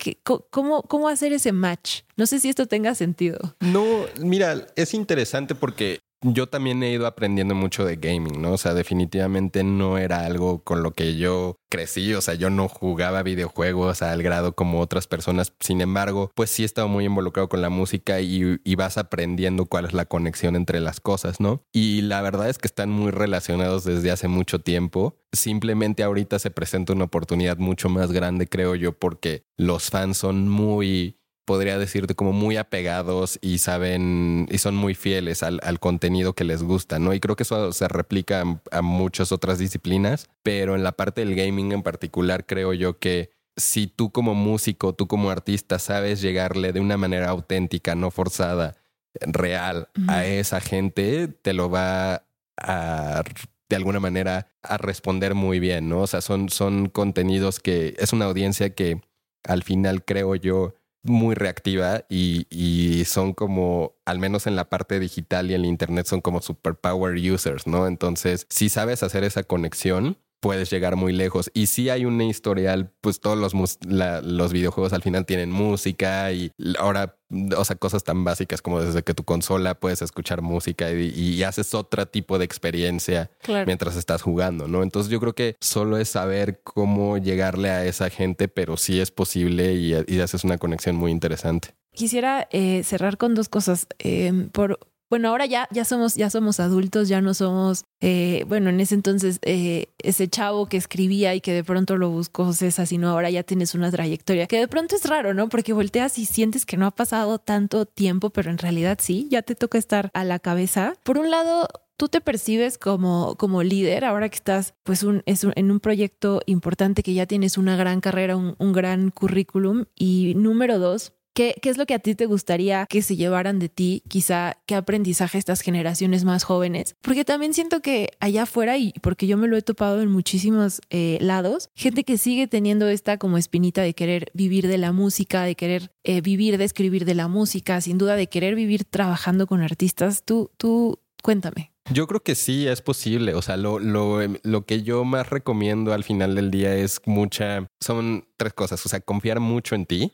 cómo, 0.50 0.82
¿Cómo 0.82 1.08
hacer 1.08 1.32
ese 1.32 1.54
match? 1.54 2.02
No 2.18 2.26
sé 2.26 2.42
si 2.42 2.50
esto 2.50 2.66
tenga 2.66 2.94
sentido. 2.94 3.56
No, 3.62 3.86
mira, 4.20 4.68
es 4.76 4.94
interesante 4.94 5.56
porque 5.56 6.00
yo 6.22 6.48
también 6.48 6.82
he 6.84 6.92
ido 6.92 7.08
aprendiendo 7.08 7.56
mucho 7.56 7.86
de 7.86 7.96
gaming, 7.96 8.42
¿no? 8.42 8.54
O 8.54 8.58
sea, 8.58 8.74
definitivamente 8.74 9.64
no 9.64 9.98
era 9.98 10.26
algo 10.26 10.64
con 10.64 10.84
lo 10.84 10.92
que 10.92 11.18
yo 11.18 11.58
crecí, 11.70 12.14
o 12.14 12.22
sea, 12.22 12.36
yo 12.36 12.50
no 12.50 12.68
jugaba 12.68 13.24
videojuegos 13.24 14.02
al 14.02 14.22
grado 14.22 14.54
como 14.54 14.82
otras 14.82 15.08
personas, 15.08 15.54
sin 15.60 15.82
embargo, 15.82 16.32
pues 16.36 16.50
sí 16.50 16.64
he 16.64 16.66
estado 16.66 16.88
muy 16.88 17.06
involucrado 17.06 17.50
con 17.50 17.62
la 17.62 17.70
música 17.70 18.20
y, 18.22 18.60
vas 18.76 18.98
aprendiendo 18.98 19.68
cuál 19.68 19.86
es 19.86 19.94
la 19.94 20.06
conexión 20.06 20.56
entre 20.56 20.80
las 20.80 21.00
cosas, 21.00 21.40
¿no? 21.40 21.62
Y 21.72 22.02
la 22.02 22.22
verdad 22.24 22.50
es 22.50 22.58
que 22.58 22.68
están 22.68 22.90
muy 22.90 23.12
relacionados 23.12 23.84
desde 23.84 24.10
hace 24.10 24.28
mucho 24.28 24.60
tiempo. 24.60 25.20
Simplemente 25.32 26.02
ahorita 26.02 26.40
se 26.40 26.50
presenta 26.50 26.94
una 26.94 27.04
oportunidad 27.04 27.58
mucho 27.58 27.90
más 27.90 28.12
grande, 28.12 28.48
creo 28.48 28.74
yo, 28.74 28.98
porque 28.98 29.44
los 29.56 29.92
fans 29.92 30.18
son 30.18 30.50
muy 30.50 31.21
podría 31.46 31.78
decirte 31.78 32.16
como 32.16 32.34
muy 32.34 32.58
apegados 32.58 33.40
y 33.42 33.58
saben 33.58 34.48
y 34.52 34.58
son 34.60 34.76
muy 34.76 34.96
fieles 34.96 35.44
al, 35.44 35.80
contenido 35.80 36.34
que 36.34 36.44
les 36.44 36.64
gusta, 36.64 37.00
¿no? 37.00 37.14
Y 37.14 37.20
creo 37.20 37.36
que 37.36 37.44
eso 37.44 37.74
se 37.74 37.88
replica 37.88 38.44
a, 38.72 38.82
muchas 38.82 39.32
otras 39.32 39.58
disciplinas, 39.58 40.30
pero 40.44 40.76
en 40.76 40.84
la 40.84 40.92
parte 40.94 41.22
del 41.22 41.36
gaming 41.36 41.72
en 41.72 41.84
particular 41.84 42.46
creo 42.46 42.74
yo 42.74 43.00
que 43.00 43.32
si 43.58 43.88
tú 43.88 44.12
como 44.12 44.34
músico, 44.34 44.94
tú 44.94 45.08
como 45.08 45.30
artista 45.30 45.80
sabes 45.80 46.22
llegarle 46.22 46.74
de 46.74 46.80
una 46.80 46.98
manera 46.98 47.30
auténtica, 47.30 47.96
no 47.96 48.12
forzada, 48.12 48.78
real 49.20 49.90
a 50.08 50.26
esa 50.26 50.62
gente, 50.62 51.28
te 51.28 51.54
lo 51.54 51.70
va 51.70 52.24
a 52.58 53.24
de 53.72 53.78
alguna 53.78 54.02
manera 54.02 54.52
a 54.62 54.78
responder 54.78 55.34
muy 55.34 55.60
bien, 55.60 55.88
¿no? 55.88 56.02
O 56.02 56.08
sea, 56.08 56.20
son, 56.20 56.50
son 56.50 56.90
contenidos 56.90 57.62
que 57.62 57.96
es 57.98 58.12
una 58.12 58.26
audiencia 58.26 58.76
que 58.76 59.02
al 59.46 59.64
final 59.64 60.04
creo 60.04 60.36
yo 60.36 60.76
muy 61.04 61.36
reactiva 61.36 62.06
y, 62.10 62.48
y, 62.50 63.06
son 63.06 63.34
como, 63.34 63.96
al 64.06 64.20
menos 64.20 64.48
en 64.48 64.56
la 64.56 64.70
parte 64.70 65.00
digital 65.00 65.50
y 65.50 65.56
en 65.56 65.62
el 65.62 65.68
Internet, 65.68 66.06
son 66.06 66.22
como 66.22 66.42
superpower 66.42 67.16
users, 67.16 67.68
¿no? 67.68 67.88
Entonces, 67.88 68.46
si 68.50 68.70
sabes 68.70 69.04
hacer 69.04 69.24
esa 69.24 69.44
conexión, 69.44 70.18
puedes 70.42 70.70
llegar 70.70 70.98
muy 70.98 71.14
lejos. 71.14 71.50
Y 71.54 71.68
si 71.68 71.90
hay 71.90 72.04
un 72.04 72.22
historial, 72.22 72.92
pues 73.00 73.22
todos 73.22 73.38
los, 73.38 73.54
los 73.86 74.54
videojuegos 74.54 74.92
al 74.92 75.04
final 75.04 75.26
tienen 75.26 75.52
música 75.52 76.32
y 76.34 76.52
ahora, 76.78 77.16
o 77.56 77.64
sea, 77.64 77.78
cosas 77.78 78.04
tan 78.04 78.24
básicas 78.24 78.62
como 78.62 78.82
desde 78.82 79.04
que 79.04 79.14
tu 79.14 79.24
consola 79.24 79.80
puedes 79.80 80.02
escuchar 80.02 80.42
música 80.42 80.92
y, 80.92 81.42
haces 81.44 81.74
otro 81.74 82.06
tipo 82.08 82.38
de 82.38 82.46
experiencia 82.46 83.32
mientras 83.66 83.96
estás 83.96 84.22
jugando, 84.22 84.68
¿no? 84.68 84.84
Entonces 84.84 85.12
yo 85.12 85.20
creo 85.20 85.34
que 85.34 85.56
solo 85.60 85.98
es 85.98 86.10
saber 86.10 86.62
cómo 86.64 87.18
llegarle 87.18 87.70
a 87.70 87.86
esa 87.86 88.10
gente, 88.10 88.48
pero 88.48 88.78
sí 88.78 89.00
es 89.00 89.12
posible 89.12 89.74
y, 89.74 90.20
haces 90.22 90.44
una 90.44 90.58
conexión 90.58 90.96
muy 90.96 91.12
interesante. 91.12 91.70
Quisiera 91.94 92.48
eh, 92.52 92.84
cerrar 92.84 93.18
con 93.18 93.34
dos 93.34 93.50
cosas. 93.50 93.88
Eh, 94.00 94.48
por 94.54 94.80
bueno, 95.12 95.28
ahora 95.28 95.46
ya, 95.46 95.68
ya 95.72 95.84
somos, 95.84 96.16
ya 96.16 96.30
somos 96.30 96.62
adultos, 96.62 97.10
ya 97.10 97.20
no 97.20 97.34
somos, 97.34 97.84
eh, 98.00 98.46
bueno, 98.48 98.70
en 98.70 98.80
ese 98.80 98.96
entonces 98.96 99.40
eh, 99.42 99.88
ese 99.98 100.30
chavo 100.30 100.68
que 100.68 100.78
escribía 100.78 101.36
y 101.36 101.42
que 101.42 101.52
de 101.52 101.66
pronto 101.66 101.98
lo 101.98 102.10
buscó 102.10 102.54
César, 102.54 102.88
sino 102.88 103.10
ahora 103.10 103.30
ya 103.30 103.44
tienes 103.44 103.76
una 103.76 103.92
trayectoria, 103.92 104.48
que 104.48 104.58
de 104.58 104.70
pronto 104.70 104.96
es 104.96 105.04
raro, 105.10 105.34
¿no? 105.34 105.50
Porque 105.50 105.74
volteas 105.74 106.18
y 106.18 106.26
sientes 106.26 106.66
que 106.66 106.78
no 106.78 106.86
ha 106.86 106.92
pasado 106.92 107.40
tanto 107.40 107.86
tiempo, 107.86 108.30
pero 108.30 108.52
en 108.52 108.58
realidad 108.58 109.00
sí, 109.02 109.28
ya 109.30 109.42
te 109.42 109.54
toca 109.54 109.78
estar 109.78 110.12
a 110.14 110.24
la 110.24 110.40
cabeza. 110.40 110.94
Por 111.04 111.18
un 111.18 111.30
lado, 111.30 111.68
tú 111.98 112.08
te 112.08 112.22
percibes 112.22 112.78
como, 112.78 113.36
como 113.36 113.64
líder 113.64 114.06
ahora 114.06 114.30
que 114.30 114.38
estás 114.38 114.76
pues 114.84 115.04
un, 115.04 115.24
es 115.26 115.44
en 115.44 115.72
un 115.72 115.82
proyecto 115.82 116.42
importante 116.46 117.04
que 117.04 117.14
ya 117.14 117.26
tienes 117.26 117.58
una 117.58 117.76
gran 117.76 118.00
carrera, 118.00 118.38
un, 118.38 118.56
un 118.60 118.72
gran 118.72 119.12
currículum 119.12 119.84
y 119.94 120.36
número 120.38 120.80
dos, 120.80 121.12
¿Qué, 121.34 121.56
es 121.64 121.78
lo 121.78 121.86
que 121.86 121.94
a 121.94 122.00
ti 122.00 122.14
te 122.14 122.26
gustaría 122.26 122.86
que 122.90 123.02
se 123.02 123.16
llevaran 123.16 123.60
de 123.60 123.70
ti? 123.70 124.04
Quizá 124.10 124.58
qué 124.66 124.76
aprendizaje 124.76 125.38
estas 125.38 125.62
generaciones 125.62 126.26
más 126.26 126.44
jóvenes. 126.44 126.96
Porque 127.02 127.24
también 127.24 127.54
siento 127.54 127.82
que 127.82 128.10
allá 128.20 128.44
afuera, 128.44 128.78
y 128.78 128.94
porque 129.02 129.28
yo 129.28 129.38
me 129.38 129.48
lo 129.48 129.56
he 129.56 129.62
topado 129.62 130.02
en 130.02 130.12
muchísimos 130.12 130.82
eh, 130.90 131.18
lados, 131.22 131.70
gente 131.74 132.04
que 132.04 132.18
sigue 132.18 132.48
teniendo 132.48 132.90
esta 132.90 133.18
como 133.18 133.38
espinita 133.38 133.82
de 133.82 133.94
querer 133.94 134.32
vivir 134.34 134.68
de 134.68 134.78
la 134.78 134.92
música, 134.92 135.44
de 135.44 135.56
querer 135.56 135.92
eh, 136.04 136.22
vivir 136.22 136.58
de 136.58 136.66
escribir 136.66 137.06
de 137.06 137.16
la 137.16 137.28
música, 137.28 137.80
sin 137.80 137.98
duda 137.98 138.16
de 138.16 138.28
querer 138.28 138.56
vivir 138.56 138.84
trabajando 138.84 139.48
con 139.48 139.62
artistas. 139.62 140.24
Tú, 140.26 140.52
tú, 140.58 141.00
cuéntame. 141.24 141.72
Yo 141.92 142.08
creo 142.08 142.22
que 142.22 142.36
sí 142.36 142.68
es 142.68 142.82
posible. 142.82 143.36
O 143.36 143.42
sea, 143.42 143.58
lo, 143.58 143.80
lo, 143.80 144.20
lo, 144.44 144.66
que 144.66 144.84
yo 144.84 145.04
más 145.04 145.30
recomiendo 145.30 145.94
al 145.94 146.04
final 146.04 146.36
del 146.36 146.52
día 146.52 146.76
es 146.76 147.02
mucha. 147.06 147.68
Son 147.80 148.26
tres 148.38 148.54
cosas. 148.54 148.86
O 148.86 148.90
sea, 148.90 149.00
confiar 149.00 149.40
mucho 149.40 149.76
en 149.76 149.86
ti 149.86 150.12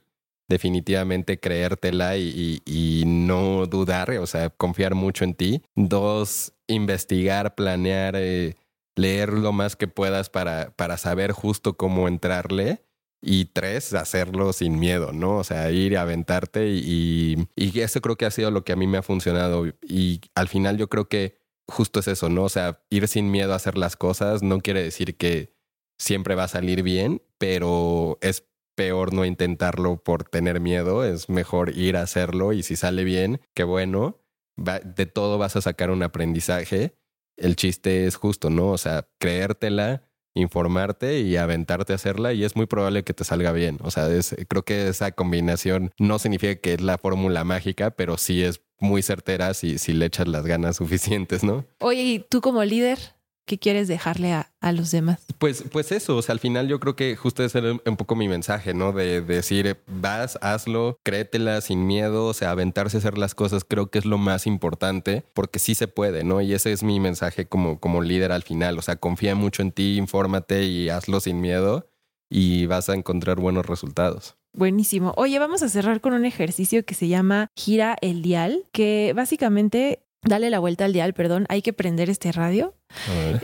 definitivamente 0.48 1.40
creértela 1.40 2.18
y, 2.18 2.62
y, 2.66 3.04
no 3.06 3.66
dudar, 3.66 4.12
o 4.12 4.28
sea, 4.28 4.50
confiar 4.50 4.96
mucho 4.96 5.24
en 5.24 5.34
ti. 5.34 5.62
Dos, 5.76 6.54
investigar, 6.68 7.56
planear, 7.56 8.16
eh, 8.18 8.56
leer 8.96 9.34
lo 9.34 9.52
más 9.52 9.76
que 9.76 9.88
puedas 9.88 10.30
para, 10.30 10.72
para 10.76 10.98
saber 10.98 11.32
justo 11.32 11.76
cómo 11.76 12.08
entrarle. 12.08 12.84
Y 13.20 13.46
tres, 13.46 13.96
hacerlo 13.96 14.54
sin 14.54 14.80
miedo, 14.80 15.12
¿no? 15.12 15.38
O 15.38 15.44
sea, 15.44 15.72
ir 15.72 15.98
a 15.98 16.04
aventarte 16.04 16.70
y, 16.70 17.48
y, 17.56 17.80
eso 17.80 18.00
creo 18.00 18.16
que 18.16 18.28
ha 18.28 18.32
sido 18.32 18.52
lo 18.52 18.64
que 18.64 18.74
a 18.74 18.76
mí 18.76 18.86
me 18.86 19.00
ha 19.00 19.04
funcionado. 19.04 19.66
Y 19.82 20.22
al 20.36 20.48
final 20.48 20.78
yo 20.78 20.88
creo 20.88 21.10
que 21.10 21.40
justo 21.68 22.00
es 22.00 22.08
eso, 22.08 22.30
¿no? 22.30 22.44
O 22.44 22.50
sea, 22.50 22.80
ir 22.92 23.08
sin 23.08 23.32
miedo 23.32 23.54
a 23.54 23.56
hacer 23.56 23.76
las 23.76 23.96
cosas 23.96 24.44
no 24.44 24.60
quiere 24.62 24.84
decir 24.84 25.18
que 25.18 25.52
siempre 25.98 26.36
va 26.36 26.44
a 26.44 26.48
salir 26.48 26.84
bien, 26.84 27.24
pero 27.40 28.20
es 28.22 28.46
peor 28.78 29.12
no 29.12 29.26
intentarlo 29.26 29.98
por 29.98 30.24
tener 30.24 30.60
miedo, 30.60 31.04
es 31.04 31.30
mejor 31.30 31.76
ir 31.76 31.98
a 31.98 32.04
hacerlo 32.04 32.54
y 32.54 32.62
si 32.62 32.76
sale 32.76 33.04
bien, 33.04 33.42
qué 33.56 33.64
bueno, 33.64 34.22
de 34.56 35.06
todo 35.08 35.40
vas 35.40 35.56
a 35.56 35.62
sacar 35.62 35.90
un 35.90 36.04
aprendizaje. 36.04 36.96
El 37.38 37.56
chiste 37.56 38.06
es 38.06 38.16
justo, 38.16 38.52
¿no? 38.52 38.70
O 38.70 38.78
sea, 38.78 39.08
creértela, 39.20 40.04
informarte 40.36 41.22
y 41.22 41.38
aventarte 41.38 41.94
a 41.94 41.96
hacerla 41.96 42.34
y 42.34 42.44
es 42.44 42.56
muy 42.56 42.68
probable 42.68 43.04
que 43.04 43.16
te 43.16 43.24
salga 43.24 43.52
bien. 43.52 43.80
O 43.82 43.90
sea, 43.90 44.08
creo 44.48 44.64
que 44.64 44.88
esa 44.90 45.12
combinación 45.12 45.92
no 45.98 46.20
significa 46.20 46.56
que 46.62 46.74
es 46.76 46.82
la 46.82 47.00
fórmula 47.00 47.44
mágica, 47.44 47.92
pero 47.92 48.18
sí 48.18 48.44
es 48.44 48.62
muy 48.80 49.02
certera 49.02 49.56
si, 49.56 49.80
si 49.80 49.94
le 49.94 50.06
echas 50.06 50.28
las 50.28 50.46
ganas 50.46 50.76
suficientes, 50.78 51.44
¿no? 51.44 51.66
Oye, 51.80 52.04
¿y 52.04 52.20
tú 52.20 52.42
como 52.42 52.64
líder? 52.64 53.00
¿Qué 53.48 53.58
quieres 53.58 53.88
dejarle 53.88 54.34
a, 54.34 54.52
los 54.74 54.92
demás? 54.92 55.26
Pues, 55.38 55.64
pues 55.72 55.94
eso, 55.94 56.18
o 56.18 56.22
sea, 56.22 56.34
al 56.34 56.40
final 56.40 56.68
yo 56.68 56.82
creo 56.82 56.98
que 56.98 57.16
justo 57.16 57.46
ese 57.46 57.60
es 57.60 57.80
un 57.86 57.96
poco 57.96 58.18
mi 58.18 58.28
mensaje, 58.28 58.74
¿no? 58.74 58.92
De, 58.92 59.22
decir, 59.22 59.78
vas, 59.88 60.38
hazlo, 60.42 61.00
créetela 61.02 61.62
sin 61.62 61.88
miedo, 61.88 62.26
o 62.26 62.34
sea, 62.34 62.52
aventarse 62.52 62.98
a 62.98 63.00
hacer 63.00 63.18
las 63.18 63.36
cosas, 63.36 63.64
creo 63.64 63.90
que 63.90 64.00
es 64.00 64.06
lo 64.06 64.18
más 64.18 64.48
importante, 64.48 65.24
porque 65.34 65.60
sí 65.60 65.76
se 65.76 65.88
puede, 65.88 66.26
¿no? 66.26 66.42
Y 66.42 66.54
ese 66.54 66.74
es 66.74 66.84
mi 66.84 67.00
mensaje 67.00 67.48
como, 67.48 67.80
como 67.80 68.02
líder 68.02 68.34
al 68.34 68.44
final, 68.44 68.78
o 68.78 68.82
sea, 68.82 68.98
confía 68.98 69.34
mucho 69.34 69.62
en 69.62 69.72
ti, 69.72 69.96
infórmate 69.96 70.66
y 70.66 70.90
hazlo 70.90 71.22
sin 71.22 71.40
miedo 71.40 71.88
y 72.30 72.66
vas 72.66 72.90
a 72.90 72.96
encontrar 72.96 73.40
buenos 73.40 73.66
resultados. 73.66 74.36
Buenísimo. 74.54 75.14
Oye, 75.16 75.40
vamos 75.40 75.62
a 75.64 75.70
cerrar 75.70 76.02
con 76.02 76.14
un 76.14 76.26
ejercicio 76.26 76.84
que 76.84 76.96
se 76.96 77.08
llama 77.08 77.48
Gira 77.56 77.96
el 78.02 78.24
Dial, 78.24 78.66
que 78.72 79.14
básicamente 79.16 80.02
dale 80.24 80.50
la 80.50 80.60
vuelta 80.60 80.86
al 80.86 80.94
dial, 80.94 81.14
perdón, 81.14 81.46
hay 81.50 81.62
que 81.62 81.74
prender 81.74 82.10
este 82.10 82.32
radio 82.32 82.74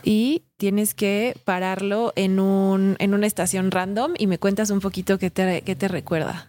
y 0.04 0.44
tienes 0.58 0.94
que 0.94 1.36
pararlo 1.46 2.14
en, 2.16 2.40
un, 2.40 2.96
en 3.00 3.14
una 3.14 3.28
estación 3.28 3.72
random 3.72 4.14
y 4.18 4.28
me 4.28 4.40
cuentas 4.40 4.70
un 4.70 4.80
poquito 4.80 5.18
qué 5.18 5.30
te, 5.30 5.62
qué 5.62 5.76
te 5.76 5.88
recuerda. 5.88 6.48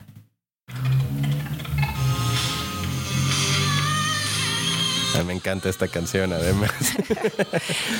me 5.23 5.33
encanta 5.33 5.69
esta 5.69 5.87
canción, 5.87 6.33
además. 6.33 6.73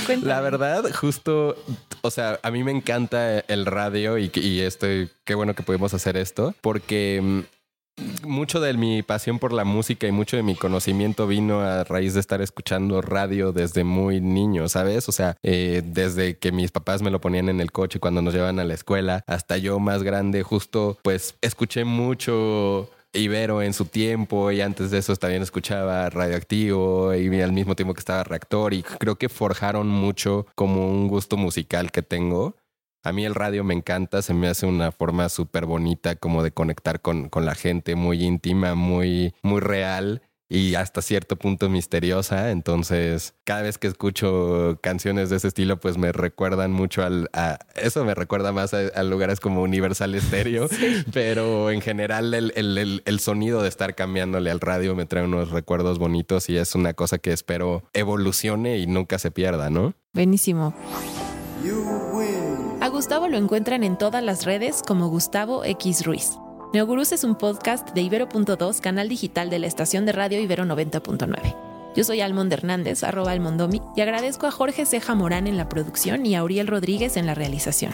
la 0.23 0.41
verdad, 0.41 0.85
justo, 0.93 1.57
o 2.03 2.11
sea, 2.11 2.41
a 2.43 2.51
mí 2.51 2.65
me 2.65 2.73
encanta 2.73 3.39
el 3.41 3.67
radio 3.67 4.19
y, 4.19 4.33
y 4.35 4.61
estoy, 4.61 5.11
qué 5.25 5.35
bueno 5.35 5.55
que 5.55 5.63
pudimos 5.63 5.95
hacer 5.95 6.17
esto, 6.17 6.55
porque 6.61 7.21
mm, 7.23 7.41
mucho 8.27 8.61
de 8.61 8.75
mi 8.75 9.03
pasión 9.03 9.39
por 9.39 9.53
la 9.53 9.65
música 9.65 10.07
y 10.07 10.13
mucho 10.13 10.37
de 10.37 10.43
mi 10.43 10.55
conocimiento 10.55 11.27
vino 11.27 11.61
a 11.61 11.85
raíz 11.85 12.15
de 12.15 12.21
estar 12.21 12.43
escuchando 12.43 13.01
radio 13.01 13.53
desde 13.53 13.85
muy 13.85 14.21
niño, 14.21 14.69
¿sabes? 14.69 15.09
O 15.09 15.13
sea, 15.13 15.37
eh, 15.43 15.83
desde 15.85 16.37
que 16.39 16.53
mis 16.53 16.71
papás 16.71 17.03
me 17.03 17.11
lo 17.11 17.21
ponían 17.21 17.49
en 17.49 17.61
el 17.61 17.73
coche 17.73 18.01
cuando 18.01 18.23
nos 18.23 18.35
llevaban 18.35 18.59
a 18.59 18.65
la 18.65 18.75
escuela, 18.75 19.25
hasta 19.27 19.57
yo 19.57 19.79
más 19.79 20.03
grande, 20.03 20.43
justo 20.43 20.99
pues 21.03 21.37
escuché 21.41 21.85
mucho 21.85 22.91
Ibero 23.13 23.63
en 23.63 23.73
su 23.73 23.85
tiempo 23.85 24.51
y 24.51 24.61
antes 24.61 24.91
de 24.91 24.99
eso 24.99 25.15
también 25.17 25.43
escuchaba 25.43 26.11
Radioactivo 26.11 27.15
y 27.15 27.41
al 27.41 27.53
mismo 27.53 27.77
tiempo 27.77 27.95
que 27.95 28.01
estaba 28.01 28.25
Reactor 28.25 28.75
y 28.75 28.83
creo 28.83 29.17
que 29.17 29.29
forjaron 29.29 29.89
mucho 29.89 30.47
como 30.57 30.91
un 30.91 31.07
gusto 31.07 31.37
musical 31.37 31.93
que 31.93 32.03
tengo. 32.03 32.57
A 33.05 33.13
mí 33.13 33.27
el 33.27 33.35
radio 33.35 33.65
me 33.65 33.75
encanta, 33.75 34.23
se 34.23 34.33
me 34.33 34.49
hace 34.49 34.65
una 34.65 34.91
forma 34.91 35.29
súper 35.29 35.67
bonita 35.67 36.17
como 36.17 36.43
de 36.43 36.53
conectar 36.53 37.03
con, 37.03 37.29
con, 37.29 37.45
la 37.45 37.55
gente, 37.55 37.97
muy 37.97 38.25
íntima, 38.25 38.75
muy, 38.75 39.35
muy 39.43 39.61
real 39.61 40.23
y 40.49 40.75
hasta 40.75 41.03
cierto 41.03 41.37
punto 41.37 41.69
misteriosa. 41.69 42.51
Entonces, 42.51 43.35
cada 43.45 43.61
vez 43.61 43.77
que 43.77 43.89
escucho 43.89 44.79
canciones 44.83 45.29
de 45.29 45.37
ese 45.37 45.49
estilo, 45.49 45.81
pues 45.81 45.99
me 45.99 46.13
recuerdan 46.13 46.73
mucho 46.73 47.03
al... 47.03 47.29
A, 47.35 47.59
eso 47.75 48.07
me 48.07 48.15
recuerda 48.15 48.53
más 48.53 48.73
a, 48.73 49.03
lugares 49.03 49.39
como 49.39 49.61
Universal 49.61 50.19
Stereo, 50.19 50.69
pero 51.13 51.71
en 51.71 51.83
general 51.83 52.33
el, 52.33 52.53
el, 52.57 53.03
el, 53.05 53.21
sonido 53.21 53.61
de 53.61 53.69
estar 53.69 53.95
cambiándole 53.95 54.51
al 54.51 54.61
radio 54.61 54.95
me 54.95 55.05
trae 55.05 55.25
unos 55.25 55.51
recuerdos 55.51 55.99
bonitos 55.99 56.49
y 56.49 56.57
es 56.57 56.75
una 56.75 56.95
cosa 56.95 57.19
que 57.19 57.35
espero 57.35 57.83
evolucione 57.93 58.79
y 58.79 58.87
nunca 58.87 59.19
se 59.19 59.31
pierda, 59.31 59.69
¿no? 59.69 59.93
Buenísimo. 60.15 60.75
Gustavo 62.95 63.27
lo 63.27 63.39
encuentran 63.39 63.83
en 63.83 63.99
todas 63.99 64.23
las 64.23 64.45
redes 64.45 64.81
como 64.81 65.09
Gustavo 65.09 65.65
X 65.65 66.07
Ruiz. 66.07 66.39
Neogurús 66.73 67.11
es 67.11 67.25
un 67.25 67.35
podcast 67.35 67.91
de 67.91 68.03
Ibero.2, 68.03 68.81
canal 68.81 69.09
digital 69.09 69.51
de 69.51 69.59
la 69.59 69.67
estación 69.67 70.07
de 70.07 70.13
radio 70.13 70.39
Ibero 70.39 70.63
90.9. 70.63 71.93
Yo 71.97 72.05
soy 72.05 72.21
Almond 72.21 72.53
Hernández, 72.53 73.03
arroba 73.03 73.33
Almondomi, 73.33 73.83
y 73.97 74.01
agradezco 74.01 74.47
a 74.47 74.53
Jorge 74.53 74.87
Ceja 74.87 75.17
Morán 75.17 75.49
en 75.49 75.57
la 75.57 75.69
producción 75.69 76.25
y 76.25 76.37
a 76.37 76.45
Uriel 76.45 76.69
Rodríguez 76.69 77.17
en 77.17 77.27
la 77.27 77.35
realización. 77.35 77.91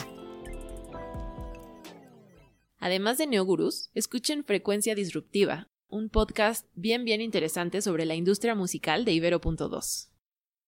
Además 2.79 3.17
de 3.17 3.27
Neogurús, 3.27 3.89
escuchen 3.95 4.45
Frecuencia 4.45 4.95
Disruptiva, 4.95 5.71
un 5.89 6.11
podcast 6.11 6.67
bien 6.75 7.07
bien 7.07 7.23
interesante 7.23 7.81
sobre 7.81 8.05
la 8.05 8.17
industria 8.17 8.55
musical 8.55 9.07
de 9.07 9.13
Ibero.2. 9.13 10.10